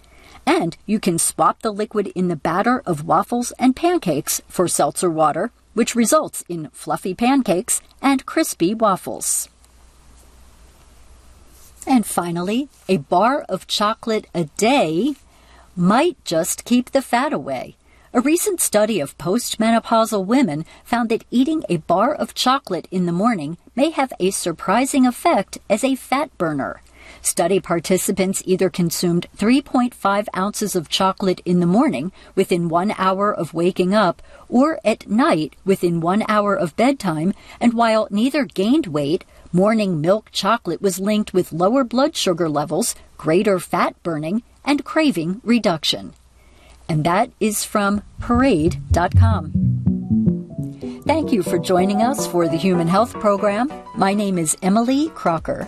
And 0.46 0.76
you 0.86 1.00
can 1.00 1.20
swap 1.20 1.62
the 1.62 1.72
liquid 1.72 2.08
in 2.16 2.28
the 2.28 2.36
batter 2.36 2.82
of 2.86 3.06
waffles 3.06 3.54
and 3.60 3.76
pancakes 3.76 4.42
for 4.48 4.68
seltzer 4.68 5.10
water 5.10 5.52
which 5.74 5.96
results 5.96 6.44
in 6.50 6.70
fluffy 6.72 7.14
pancakes 7.14 7.82
and 8.02 8.26
crispy 8.26 8.74
waffles. 8.74 9.51
And 11.88 12.06
finally, 12.06 12.70
a 12.88 12.98
bar 12.98 13.42
of 13.50 13.68
chocolate 13.68 14.28
a 14.34 14.46
day 14.58 15.16
might 15.76 16.24
just 16.26 16.66
keep 16.66 16.92
the 16.92 17.02
fat 17.02 17.34
away. 17.34 17.76
A 18.14 18.22
recent 18.22 18.60
study 18.60 19.00
of 19.00 19.18
postmenopausal 19.18 20.26
women 20.26 20.66
found 20.84 21.10
that 21.10 21.24
eating 21.32 21.64
a 21.70 21.78
bar 21.78 22.14
of 22.14 22.34
chocolate 22.34 22.88
in 22.92 23.06
the 23.06 23.14
morning 23.14 23.58
may 23.76 23.90
have 23.90 24.12
a 24.20 24.32
surprising 24.32 25.08
effect 25.08 25.58
as 25.70 25.84
a 25.84 25.96
fat 25.96 26.38
burner. 26.38 26.82
Study 27.22 27.60
participants 27.60 28.42
either 28.46 28.70
consumed 28.70 29.28
3.5 29.38 30.28
ounces 30.36 30.76
of 30.76 30.90
chocolate 30.90 31.42
in 31.46 31.60
the 31.60 31.66
morning 31.66 32.12
within 32.36 32.70
one 32.70 32.94
hour 32.98 33.34
of 33.34 33.54
waking 33.54 33.94
up 33.94 34.22
or 34.50 34.80
at 34.84 35.08
night 35.10 35.56
within 35.66 36.02
one 36.02 36.24
hour 36.28 36.56
of 36.56 36.76
bedtime, 36.76 37.34
and 37.60 37.74
while 37.74 38.08
neither 38.12 38.46
gained 38.46 38.88
weight, 38.88 39.24
morning 39.54 40.02
milk 40.02 40.30
chocolate 40.32 40.82
was 40.82 41.00
linked 41.00 41.34
with 41.34 41.54
lower 41.54 41.84
blood 41.84 42.16
sugar 42.16 42.50
levels, 42.50 42.96
greater 43.18 43.60
fat 43.60 44.02
burning, 44.04 44.44
and 44.66 44.86
craving 44.86 45.42
reduction. 45.44 46.14
And 46.88 47.04
that 47.06 47.32
is 47.40 47.64
from 47.64 48.04
parade.com. 48.20 49.54
Thank 51.06 51.32
you 51.32 51.42
for 51.42 51.58
joining 51.58 52.02
us 52.02 52.28
for 52.28 52.48
the 52.48 52.58
Human 52.58 52.88
Health 52.88 53.14
Program. 53.14 53.72
My 53.96 54.14
name 54.14 54.38
is 54.38 54.58
Emily 54.62 55.10
Crocker. 55.10 55.68